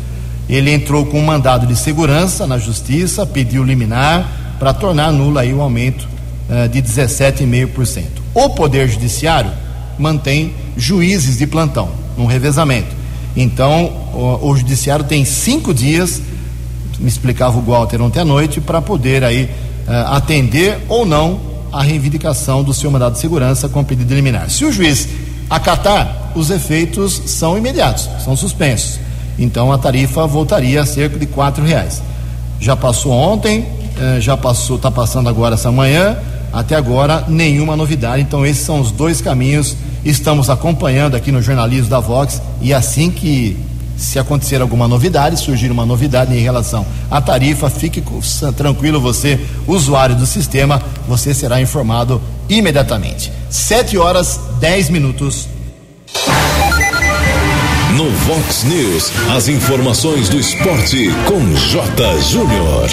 Ele 0.48 0.70
entrou 0.70 1.05
com 1.07 1.18
um 1.18 1.24
mandado 1.24 1.66
de 1.66 1.74
segurança 1.74 2.46
na 2.46 2.57
justiça, 2.57 3.26
pediu 3.26 3.64
liminar 3.64 4.55
para 4.61 4.72
tornar 4.72 5.11
nula 5.11 5.40
aí 5.40 5.53
o 5.53 5.61
aumento 5.61 6.09
uh, 6.48 6.68
de 6.68 6.81
17,5%. 6.81 8.05
O 8.33 8.50
Poder 8.50 8.88
Judiciário 8.88 9.50
mantém 10.01 10.55
juízes 10.77 11.39
de 11.39 11.47
plantão, 11.47 11.91
num 12.17 12.27
revezamento. 12.27 13.01
Então, 13.37 13.93
o, 14.13 14.51
o 14.51 14.57
judiciário 14.57 15.05
tem 15.05 15.25
cinco 15.25 15.73
dias, 15.73 16.21
me 16.99 17.09
explicava 17.09 17.59
o 17.59 17.63
Walter 17.63 18.01
ontem 18.03 18.21
à 18.21 18.25
noite, 18.25 18.61
para 18.61 18.83
poder 18.83 19.23
aí 19.23 19.45
uh, 19.87 20.15
atender 20.15 20.79
ou 20.89 21.07
não 21.07 21.41
a 21.73 21.83
reivindicação 21.83 22.65
do 22.65 22.75
seu 22.75 22.91
mandado 22.91 23.13
de 23.13 23.21
segurança 23.21 23.69
com 23.69 23.85
pedido 23.85 24.15
liminar. 24.15 24.51
Se 24.51 24.65
o 24.65 24.73
juiz 24.73 25.09
acatar, 25.49 26.33
os 26.35 26.51
efeitos 26.51 27.23
são 27.27 27.57
imediatos, 27.57 28.09
são 28.25 28.37
suspensos. 28.37 28.99
Então 29.39 29.73
a 29.73 29.79
tarifa 29.79 30.27
voltaria 30.27 30.83
a 30.83 30.87
cerca 30.87 31.19
de 31.19 31.27
quatro 31.27 31.65
reais. 31.65 32.03
Já 32.61 32.77
passou 32.77 33.13
ontem, 33.13 33.61
uh, 33.61 34.21
já 34.21 34.37
passou, 34.37 34.77
está 34.77 34.91
passando 34.91 35.29
agora 35.29 35.55
essa 35.55 35.71
manhã. 35.71 36.19
Até 36.53 36.75
agora 36.75 37.25
nenhuma 37.29 37.77
novidade. 37.77 38.23
Então 38.23 38.45
esses 38.45 38.65
são 38.65 38.81
os 38.81 38.91
dois 38.91 39.21
caminhos 39.21 39.77
Estamos 40.05 40.49
acompanhando 40.49 41.15
aqui 41.15 41.31
no 41.31 41.43
jornalismo 41.43 41.91
da 41.91 42.01
Vox 42.01 42.41
e 42.61 42.73
assim 42.73 43.11
que 43.11 43.57
se 43.97 44.19
acontecer 44.19 44.63
alguma 44.63 44.89
novidade, 44.89 45.39
surgir 45.39 45.71
uma 45.71 45.85
novidade 45.85 46.35
em 46.35 46.41
relação 46.41 46.87
à 47.11 47.21
tarifa, 47.21 47.69
fique 47.69 48.03
tranquilo 48.57 48.99
você, 48.99 49.39
usuário 49.67 50.17
do 50.17 50.25
sistema, 50.25 50.83
você 51.07 51.35
será 51.35 51.61
informado 51.61 52.21
imediatamente. 52.49 53.31
7 53.51 53.99
horas 53.99 54.41
10 54.59 54.89
minutos. 54.89 55.47
No 57.95 58.09
Vox 58.11 58.65
News, 58.65 59.13
as 59.37 59.49
informações 59.49 60.31
do 60.31 60.39
esporte 60.41 61.11
com 61.27 61.55
J. 61.55 62.21
Júnior. 62.23 62.89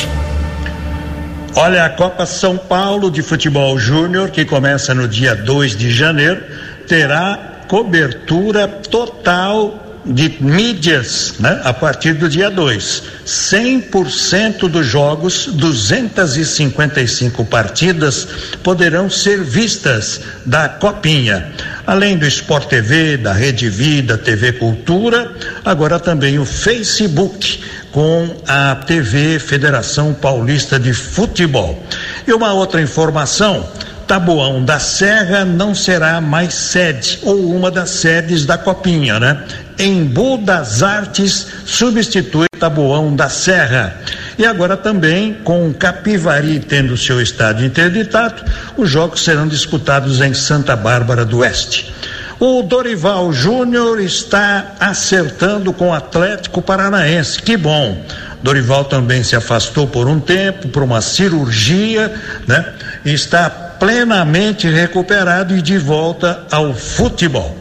Olha, 1.56 1.86
a 1.86 1.90
Copa 1.90 2.26
São 2.26 2.58
Paulo 2.58 3.10
de 3.10 3.22
Futebol 3.22 3.80
Júnior, 3.80 4.30
que 4.30 4.44
começa 4.44 4.94
no 4.94 5.08
dia 5.08 5.34
2 5.36 5.76
de 5.78 5.90
janeiro, 5.90 6.44
terá 6.88 7.64
cobertura 7.68 8.68
total 8.68 9.88
de 10.06 10.38
mídias 10.42 11.34
né, 11.40 11.62
a 11.64 11.74
partir 11.74 12.14
do 12.14 12.30
dia 12.30 12.50
2. 12.50 13.04
100% 13.26 14.70
dos 14.70 14.86
jogos, 14.86 15.48
255 15.48 17.44
partidas, 17.46 18.28
poderão 18.64 19.10
ser 19.10 19.44
vistas 19.44 20.22
da 20.46 20.70
Copinha. 20.70 21.52
Além 21.86 22.18
do 22.18 22.26
Sport 22.26 22.68
TV, 22.68 23.18
da 23.18 23.34
Rede 23.34 23.70
Vida, 23.70 24.18
TV 24.18 24.54
Cultura, 24.54 25.32
agora 25.66 26.00
também 26.00 26.40
o 26.40 26.46
Facebook 26.46 27.62
com 27.92 28.36
a 28.48 28.76
TV 28.76 29.40
Federação 29.40 30.14
Paulista 30.14 30.80
de 30.80 30.94
Futebol. 30.94 31.84
E 32.26 32.34
uma 32.34 32.54
outra 32.54 32.82
informação 32.82 33.68
Taboão 34.08 34.64
da 34.64 34.80
Serra 34.80 35.44
não 35.44 35.76
será 35.76 36.22
mais 36.22 36.54
sede, 36.54 37.20
ou 37.24 37.54
uma 37.54 37.70
das 37.70 37.90
sedes 37.90 38.46
da 38.46 38.58
Copinha, 38.58 39.20
né? 39.20 39.44
Embu 39.78 40.38
das 40.38 40.82
Artes 40.82 41.48
substitui 41.66 42.48
Taboão 42.58 43.14
da 43.14 43.28
Serra. 43.28 43.98
E 44.38 44.46
agora 44.46 44.78
também, 44.78 45.34
com 45.44 45.74
Capivari 45.74 46.60
tendo 46.60 46.96
seu 46.96 47.22
estádio 47.22 47.66
interditado, 47.66 48.44
os 48.78 48.90
jogos 48.90 49.24
serão 49.24 49.46
disputados 49.46 50.22
em 50.22 50.34
Santa 50.34 50.76
Bárbara 50.76 51.26
do 51.26 51.40
Oeste. 51.40 51.94
O 52.40 52.62
Dorival 52.64 53.34
Júnior 53.34 54.00
está 54.00 54.76
acertando 54.80 55.74
com 55.74 55.90
o 55.90 55.94
Atlético 55.94 56.62
Paranaense. 56.62 57.42
Que 57.42 57.58
bom. 57.58 58.06
Dorival 58.42 58.86
também 58.86 59.24
se 59.24 59.36
afastou 59.36 59.88
por 59.88 60.08
um 60.08 60.20
tempo, 60.20 60.70
por 60.70 60.84
uma 60.84 61.02
cirurgia, 61.02 62.14
né? 62.48 62.74
E 63.04 63.12
está 63.12 63.67
plenamente 63.80 64.68
recuperado 64.68 65.56
e 65.56 65.62
de 65.62 65.78
volta 65.78 66.46
ao 66.52 66.74
futebol. 66.74 67.56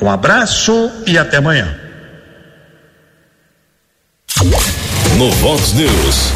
Um 0.00 0.10
abraço 0.10 0.90
e 1.06 1.16
até 1.16 1.36
amanhã. 1.36 1.76
No 5.16 5.30
Vox 5.32 5.72
News, 5.74 6.32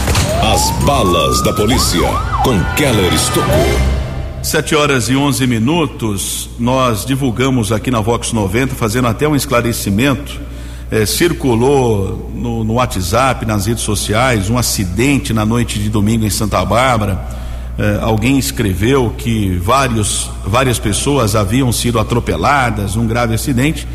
as 0.55 0.71
balas 0.85 1.43
da 1.43 1.53
polícia 1.53 2.09
com 2.45 2.63
Keller 2.77 3.13
Estocou. 3.13 3.97
Sete 4.43 4.77
horas 4.77 5.09
e 5.09 5.17
onze 5.17 5.45
minutos, 5.49 6.49
nós 6.57 7.05
divulgamos 7.05 7.73
aqui 7.73 7.91
na 7.91 8.01
Vox 8.01 8.33
90, 8.33 8.77
fazendo 8.77 9.09
até 9.09 9.27
um 9.27 9.35
esclarecimento. 9.35 10.41
É, 10.89 11.05
circulou 11.05 12.31
no, 12.33 12.63
no 12.63 12.75
WhatsApp, 12.75 13.45
nas 13.45 13.67
redes 13.67 13.83
sociais, 13.83 14.49
um 14.49 14.57
acidente 14.57 15.33
na 15.33 15.45
noite 15.45 15.81
de 15.81 15.89
domingo 15.89 16.25
em 16.25 16.31
Santa 16.31 16.65
Bárbara 16.65 17.46
eh, 17.79 17.99
alguém 18.01 18.39
escreveu 18.39 19.15
que 19.17 19.59
vários, 19.59 20.31
várias 20.47 20.79
pessoas 20.79 21.37
haviam 21.37 21.71
sido 21.71 21.99
atropeladas, 21.99 22.97
um 22.97 23.07
grave 23.07 23.35
acidente, 23.35 23.87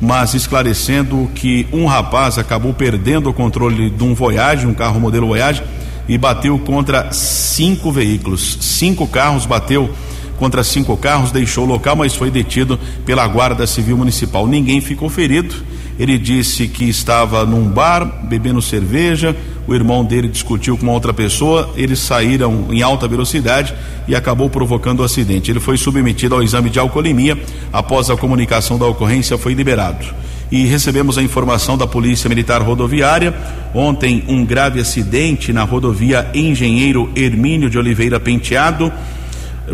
mas 0.00 0.34
esclarecendo 0.34 1.30
que 1.34 1.66
um 1.72 1.86
rapaz 1.86 2.38
acabou 2.38 2.74
perdendo 2.74 3.30
o 3.30 3.32
controle 3.32 3.90
de 3.90 4.04
um 4.04 4.14
Voyage, 4.14 4.66
um 4.66 4.74
carro 4.74 5.00
modelo 5.00 5.26
Voyage, 5.26 5.62
e 6.08 6.18
bateu 6.18 6.58
contra 6.58 7.12
cinco 7.12 7.92
veículos. 7.92 8.58
Cinco 8.60 9.06
carros 9.06 9.46
bateu 9.46 9.90
contra 10.38 10.64
cinco 10.64 10.96
carros, 10.96 11.30
deixou 11.30 11.64
o 11.64 11.68
local, 11.68 11.94
mas 11.96 12.14
foi 12.14 12.30
detido 12.30 12.78
pela 13.04 13.26
Guarda 13.26 13.66
Civil 13.66 13.96
Municipal. 13.96 14.46
Ninguém 14.46 14.80
ficou 14.80 15.08
ferido 15.08 15.54
ele 16.00 16.16
disse 16.16 16.66
que 16.66 16.88
estava 16.88 17.44
num 17.44 17.68
bar 17.68 18.06
bebendo 18.24 18.62
cerveja, 18.62 19.36
o 19.68 19.74
irmão 19.74 20.02
dele 20.02 20.28
discutiu 20.28 20.74
com 20.74 20.84
uma 20.84 20.92
outra 20.92 21.12
pessoa, 21.12 21.74
eles 21.76 21.98
saíram 21.98 22.68
em 22.70 22.80
alta 22.80 23.06
velocidade 23.06 23.74
e 24.08 24.14
acabou 24.14 24.48
provocando 24.48 25.00
o 25.00 25.04
acidente. 25.04 25.50
Ele 25.50 25.60
foi 25.60 25.76
submetido 25.76 26.34
ao 26.34 26.42
exame 26.42 26.70
de 26.70 26.78
alcoolemia, 26.78 27.38
após 27.70 28.08
a 28.08 28.16
comunicação 28.16 28.78
da 28.78 28.86
ocorrência 28.86 29.36
foi 29.36 29.52
liberado. 29.52 30.06
E 30.50 30.64
recebemos 30.64 31.18
a 31.18 31.22
informação 31.22 31.76
da 31.76 31.86
Polícia 31.86 32.30
Militar 32.30 32.62
Rodoviária. 32.62 33.34
Ontem, 33.74 34.24
um 34.26 34.42
grave 34.42 34.80
acidente 34.80 35.52
na 35.52 35.64
rodovia 35.64 36.30
Engenheiro 36.32 37.10
Hermínio 37.14 37.68
de 37.68 37.76
Oliveira 37.76 38.18
Penteado 38.18 38.90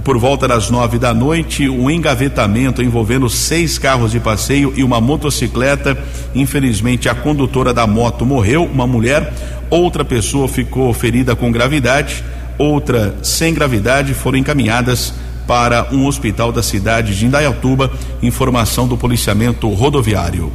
por 0.05 0.19
volta 0.19 0.47
das 0.47 0.71
nove 0.71 0.99
da 0.99 1.15
noite, 1.15 1.69
um 1.69 1.91
engavetamento 1.91 2.83
envolvendo 2.83 3.29
seis 3.29 3.79
carros 3.79 4.13
de 4.13 4.21
passeio 4.21 4.73
e 4.77 4.83
uma 4.83 5.01
motocicleta. 5.01 5.97
Infelizmente, 6.35 7.09
a 7.09 7.15
condutora 7.15 7.73
da 7.73 7.87
moto 7.87 8.27
morreu, 8.27 8.65
uma 8.65 8.87
mulher. 8.87 9.33
Outra 9.71 10.05
pessoa 10.05 10.49
ficou 10.49 10.93
ferida 10.93 11.35
com 11.35 11.51
gravidade, 11.51 12.23
outra 12.59 13.17
sem 13.23 13.53
gravidade 13.55 14.15
foram 14.15 14.39
encaminhadas 14.39 15.15
para 15.47 15.89
um 15.93 16.07
hospital 16.07 16.53
da 16.53 16.63
cidade 16.63 17.17
de 17.17 17.27
Indaiatuba. 17.27 17.91
Informação 18.23 18.87
do 18.87 18.97
policiamento 18.97 19.69
rodoviário. 19.71 20.53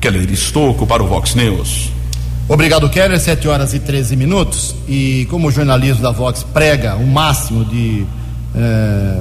Keller 0.00 0.30
Estocco 0.30 0.86
para 0.86 1.02
o 1.02 1.06
Vox 1.06 1.34
News. 1.34 1.90
Obrigado, 2.48 2.88
Keller. 2.88 3.20
Sete 3.20 3.48
horas 3.48 3.74
e 3.74 3.80
13 3.80 4.16
minutos. 4.16 4.74
E 4.88 5.26
como 5.28 5.48
o 5.48 5.50
jornalismo 5.50 6.02
da 6.02 6.10
Vox 6.10 6.42
prega 6.42 6.94
o 6.94 7.06
máximo 7.06 7.64
de 7.64 8.06
é, 8.54 9.20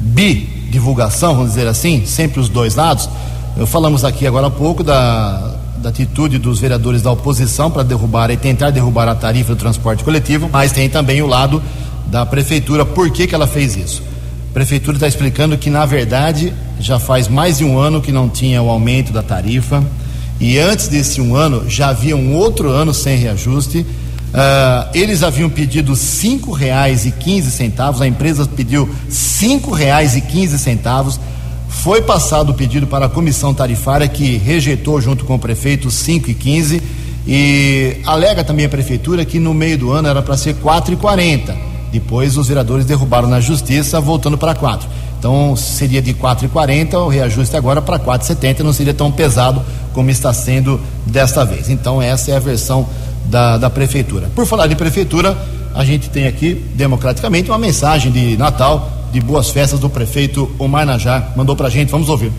bi-divulgação, 0.00 1.34
vamos 1.34 1.50
dizer 1.50 1.66
assim, 1.66 2.04
sempre 2.06 2.40
os 2.40 2.48
dois 2.48 2.74
lados. 2.74 3.08
Eu 3.56 3.66
falamos 3.66 4.04
aqui 4.04 4.26
agora 4.26 4.46
há 4.46 4.50
pouco 4.50 4.82
da, 4.82 5.54
da 5.78 5.90
atitude 5.90 6.38
dos 6.38 6.60
vereadores 6.60 7.02
da 7.02 7.10
oposição 7.10 7.70
para 7.70 7.82
derrubar 7.82 8.30
e 8.30 8.36
tentar 8.36 8.70
derrubar 8.70 9.08
a 9.08 9.14
tarifa 9.14 9.54
do 9.54 9.58
transporte 9.58 10.02
coletivo, 10.02 10.48
mas 10.50 10.72
tem 10.72 10.88
também 10.88 11.20
o 11.20 11.26
lado 11.26 11.62
da 12.06 12.24
prefeitura. 12.24 12.84
Por 12.84 13.10
que, 13.10 13.26
que 13.26 13.34
ela 13.34 13.46
fez 13.46 13.76
isso? 13.76 14.02
A 14.50 14.54
prefeitura 14.54 14.96
está 14.96 15.08
explicando 15.08 15.56
que, 15.58 15.70
na 15.70 15.84
verdade, 15.84 16.52
já 16.78 16.98
faz 16.98 17.28
mais 17.28 17.58
de 17.58 17.64
um 17.64 17.78
ano 17.78 18.00
que 18.00 18.12
não 18.12 18.28
tinha 18.28 18.62
o 18.62 18.70
aumento 18.70 19.12
da 19.12 19.22
tarifa, 19.22 19.82
e 20.40 20.58
antes 20.58 20.88
desse 20.88 21.20
um 21.20 21.36
ano 21.36 21.68
já 21.68 21.88
havia 21.88 22.16
um 22.16 22.34
outro 22.34 22.68
ano 22.70 22.92
sem 22.92 23.16
reajuste 23.16 23.86
Uh, 24.32 24.88
eles 24.94 25.22
haviam 25.22 25.50
pedido 25.50 25.94
cinco 25.94 26.52
reais 26.52 27.04
e 27.04 27.10
quinze 27.10 27.50
centavos, 27.50 28.00
a 28.00 28.06
empresa 28.06 28.46
pediu 28.46 28.88
cinco 29.08 29.72
reais 29.72 30.16
e 30.16 30.22
quinze 30.22 30.58
centavos. 30.58 31.20
Foi 31.68 32.00
passado 32.00 32.50
o 32.50 32.54
pedido 32.54 32.86
para 32.86 33.06
a 33.06 33.08
comissão 33.08 33.52
tarifária 33.52 34.08
que 34.08 34.38
rejeitou 34.38 35.00
junto 35.00 35.24
com 35.24 35.34
o 35.34 35.38
prefeito 35.38 35.90
cinco 35.90 36.30
e 36.30 36.34
quinze 36.34 36.82
e 37.26 37.98
alega 38.06 38.42
também 38.42 38.64
a 38.64 38.68
prefeitura 38.68 39.24
que 39.24 39.38
no 39.38 39.52
meio 39.52 39.76
do 39.76 39.92
ano 39.92 40.08
era 40.08 40.22
para 40.22 40.36
ser 40.36 40.54
quatro 40.54 40.94
e 40.94 40.96
quarenta. 40.96 41.54
Depois 41.90 42.38
os 42.38 42.48
vereadores 42.48 42.86
derrubaram 42.86 43.28
na 43.28 43.38
justiça, 43.38 44.00
voltando 44.00 44.38
para 44.38 44.54
quatro. 44.54 44.88
Então 45.18 45.54
seria 45.54 46.00
de 46.00 46.14
quatro 46.14 46.46
e 46.46 46.48
quarenta, 46.48 46.98
o 46.98 47.08
reajuste 47.08 47.54
agora 47.54 47.82
para 47.82 47.98
quatro 47.98 48.24
e 48.24 48.28
setenta 48.28 48.64
não 48.64 48.72
seria 48.72 48.94
tão 48.94 49.12
pesado 49.12 49.62
como 49.92 50.08
está 50.08 50.32
sendo 50.32 50.80
desta 51.06 51.44
vez. 51.44 51.68
Então 51.68 52.00
essa 52.00 52.30
é 52.30 52.36
a 52.36 52.40
versão 52.40 52.88
da, 53.26 53.58
da 53.58 53.70
prefeitura. 53.70 54.30
Por 54.34 54.46
falar 54.46 54.66
de 54.66 54.76
prefeitura, 54.76 55.36
a 55.74 55.84
gente 55.84 56.10
tem 56.10 56.26
aqui, 56.26 56.54
democraticamente, 56.74 57.50
uma 57.50 57.58
mensagem 57.58 58.12
de 58.12 58.36
Natal, 58.36 59.08
de 59.12 59.20
boas 59.20 59.50
festas 59.50 59.80
do 59.80 59.88
prefeito 59.88 60.50
Omar 60.58 60.86
Najar. 60.86 61.32
Mandou 61.36 61.56
pra 61.56 61.68
gente, 61.68 61.90
vamos 61.90 62.08
ouvir. 62.08 62.32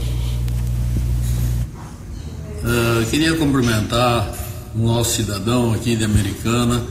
Uh, 2.63 3.05
queria 3.09 3.35
cumprimentar 3.35 4.29
o 4.75 4.87
nosso 4.87 5.17
cidadão 5.17 5.73
aqui 5.73 5.95
de 5.95 6.03
Americana 6.03 6.81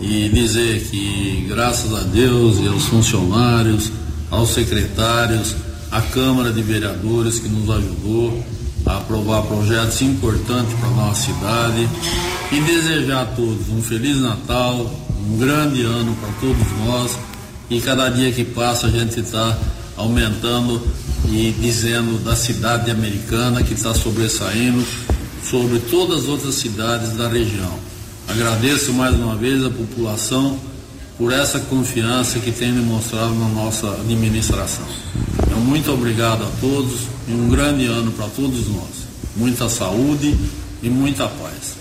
e 0.00 0.28
dizer 0.28 0.88
que, 0.90 1.46
graças 1.48 1.94
a 1.94 2.00
Deus 2.00 2.58
e 2.58 2.66
aos 2.68 2.84
funcionários, 2.86 3.92
aos 4.30 4.50
secretários, 4.50 5.54
à 5.90 6.00
Câmara 6.00 6.52
de 6.52 6.60
Vereadores 6.60 7.38
que 7.38 7.48
nos 7.48 7.70
ajudou 7.70 8.42
a 8.84 8.98
aprovar 8.98 9.42
projetos 9.42 10.02
importantes 10.02 10.74
para 10.78 10.88
a 10.88 10.92
nossa 10.92 11.22
cidade 11.22 11.88
e 12.52 12.60
desejar 12.60 13.22
a 13.22 13.26
todos 13.26 13.68
um 13.68 13.82
Feliz 13.82 14.20
Natal, 14.20 14.90
um 15.28 15.36
grande 15.36 15.82
ano 15.82 16.16
para 16.16 16.30
todos 16.40 16.66
nós 16.84 17.18
e 17.68 17.80
cada 17.80 18.08
dia 18.08 18.30
que 18.30 18.44
passa 18.44 18.86
a 18.86 18.90
gente 18.90 19.18
está 19.18 19.58
aumentando 19.96 20.80
e 21.28 21.52
dizendo 21.58 22.22
da 22.22 22.36
cidade 22.36 22.90
americana 22.90 23.62
que 23.62 23.74
está 23.74 23.92
sobressaindo 23.92 24.84
sobre 25.42 25.80
todas 25.80 26.20
as 26.20 26.28
outras 26.28 26.54
cidades 26.54 27.16
da 27.16 27.28
região. 27.28 27.72
Agradeço 28.28 28.92
mais 28.92 29.14
uma 29.16 29.34
vez 29.34 29.64
a 29.64 29.70
população 29.70 30.58
por 31.18 31.32
essa 31.32 31.58
confiança 31.58 32.38
que 32.38 32.52
tem 32.52 32.72
demonstrado 32.72 33.34
na 33.34 33.48
nossa 33.48 33.88
administração. 33.88 34.86
Então, 35.46 35.58
muito 35.60 35.90
obrigado 35.90 36.42
a 36.42 36.50
todos 36.60 37.00
e 37.26 37.32
um 37.32 37.48
grande 37.48 37.86
ano 37.86 38.12
para 38.12 38.26
todos 38.26 38.68
nós. 38.68 39.06
Muita 39.34 39.68
saúde 39.68 40.36
e 40.82 40.90
muita 40.90 41.26
paz. 41.26 41.75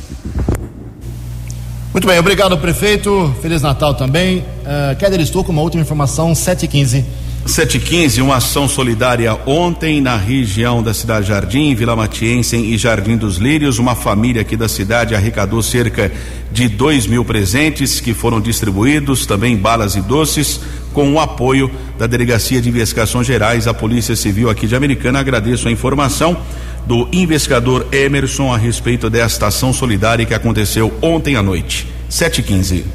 Muito 1.95 2.10
bem, 2.10 2.19
obrigado 2.19 2.58
prefeito. 2.58 3.34
Feliz 3.41 3.62
Natal 3.62 3.93
também. 3.93 4.39
Uh, 4.39 4.97
Kéder, 4.99 5.21
estou 5.21 5.45
com 5.45 5.53
uma 5.53 5.62
última 5.62 5.81
informação, 5.81 6.34
7h15. 6.34 7.05
715, 7.45 8.21
uma 8.21 8.36
ação 8.36 8.67
solidária 8.67 9.34
ontem 9.45 10.01
na 10.01 10.17
região 10.17 10.84
da 10.84 10.93
Cidade 10.93 11.29
Jardim, 11.29 11.73
Vila 11.73 11.95
Matiense 11.95 12.58
e 12.58 12.77
Jardim 12.77 13.15
dos 13.15 13.38
Lírios. 13.38 13.79
Uma 13.79 13.95
família 13.95 14.41
aqui 14.41 14.58
da 14.58 14.67
cidade 14.67 15.15
arrecadou 15.15 15.63
cerca 15.63 16.12
de 16.51 16.67
dois 16.67 17.08
mil 17.08 17.23
presentes 17.23 18.01
que 18.01 18.13
foram 18.13 18.41
distribuídos, 18.41 19.25
também 19.25 19.55
balas 19.55 19.95
e 19.95 20.01
doces, 20.01 20.60
com 20.93 21.13
o 21.13 21.19
apoio 21.21 21.71
da 21.97 22.08
Delegacia 22.08 22.62
de 22.62 22.67
Investigações 22.67 23.25
Gerais, 23.25 23.69
a 23.69 23.73
Polícia 23.73 24.17
Civil 24.17 24.49
aqui 24.49 24.67
de 24.67 24.75
Americana. 24.75 25.19
Agradeço 25.19 25.69
a 25.69 25.71
informação 25.71 26.36
do 26.85 27.07
investigador 27.11 27.87
Emerson 27.91 28.53
a 28.53 28.57
respeito 28.57 29.09
desta 29.09 29.47
ação 29.47 29.73
solidária 29.73 30.25
que 30.25 30.33
aconteceu 30.33 30.93
ontem 31.01 31.35
à 31.35 31.43
noite. 31.43 31.87
715. 32.09 32.85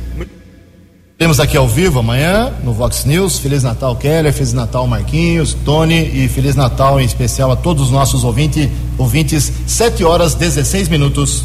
Temos 1.19 1.39
aqui 1.39 1.55
ao 1.55 1.69
vivo 1.69 1.99
amanhã 1.99 2.51
no 2.65 2.73
Vox 2.73 3.05
News. 3.05 3.39
Feliz 3.39 3.63
Natal, 3.63 3.95
Keller. 3.97 4.33
Feliz 4.33 4.55
Natal, 4.55 4.87
Marquinhos, 4.87 5.53
Tony. 5.53 6.25
E 6.25 6.29
Feliz 6.29 6.57
Natal 6.57 6.99
em 6.99 7.05
especial 7.05 7.53
a 7.53 7.57
todos 7.57 7.85
os 7.85 7.91
nossos 7.91 8.25
ouvinte, 8.25 8.71
ouvintes. 8.97 9.53
7 9.67 10.03
horas 10.03 10.35
16 10.35 10.89
minutos. 10.89 11.45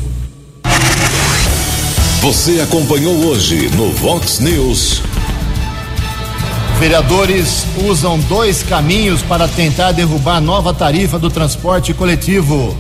Você 2.22 2.62
acompanhou 2.62 3.14
hoje 3.26 3.70
no 3.76 3.92
Vox 3.92 4.40
News. 4.40 5.02
Vereadores 6.80 7.66
usam 7.88 8.20
dois 8.20 8.62
caminhos 8.62 9.22
para 9.22 9.48
tentar 9.48 9.94
derrubar 9.94 10.42
nova 10.42 10.74
tarifa 10.74 11.18
do 11.18 11.30
transporte 11.30 11.94
coletivo. 11.94 12.76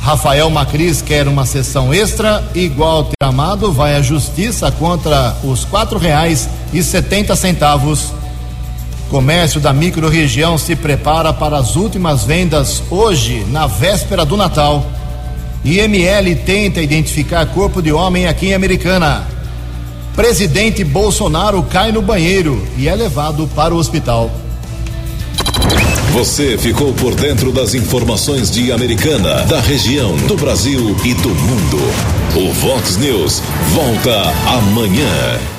Rafael 0.00 0.48
Macris 0.48 1.02
quer 1.02 1.26
uma 1.26 1.44
sessão 1.44 1.92
extra 1.92 2.48
igual 2.54 3.04
ter 3.04 3.26
amado, 3.26 3.72
vai 3.72 3.96
à 3.96 4.00
justiça 4.00 4.70
contra 4.70 5.36
os 5.42 5.64
quatro 5.64 5.98
reais 5.98 6.48
e 6.72 6.80
setenta 6.82 7.34
centavos. 7.34 8.12
Comércio 9.10 9.60
da 9.60 9.72
microrregião 9.72 10.56
se 10.56 10.76
prepara 10.76 11.32
para 11.32 11.58
as 11.58 11.74
últimas 11.74 12.24
vendas 12.24 12.82
hoje, 12.88 13.44
na 13.50 13.66
véspera 13.66 14.24
do 14.24 14.36
Natal. 14.36 14.86
IML 15.64 16.36
tenta 16.46 16.80
identificar 16.80 17.44
corpo 17.46 17.82
de 17.82 17.92
homem 17.92 18.28
aqui 18.28 18.50
em 18.50 18.54
Americana. 18.54 19.26
Presidente 20.18 20.82
Bolsonaro 20.82 21.62
cai 21.62 21.92
no 21.92 22.02
banheiro 22.02 22.60
e 22.76 22.88
é 22.88 22.94
levado 22.96 23.48
para 23.54 23.72
o 23.72 23.78
hospital. 23.78 24.28
Você 26.12 26.58
ficou 26.58 26.92
por 26.92 27.14
dentro 27.14 27.52
das 27.52 27.72
informações 27.72 28.50
de 28.50 28.72
Americana, 28.72 29.44
da 29.44 29.60
região, 29.60 30.16
do 30.26 30.36
Brasil 30.36 30.96
e 31.04 31.14
do 31.14 31.28
mundo. 31.28 31.78
O 32.34 32.52
Vox 32.52 32.96
News 32.96 33.40
volta 33.72 34.20
amanhã. 34.58 35.57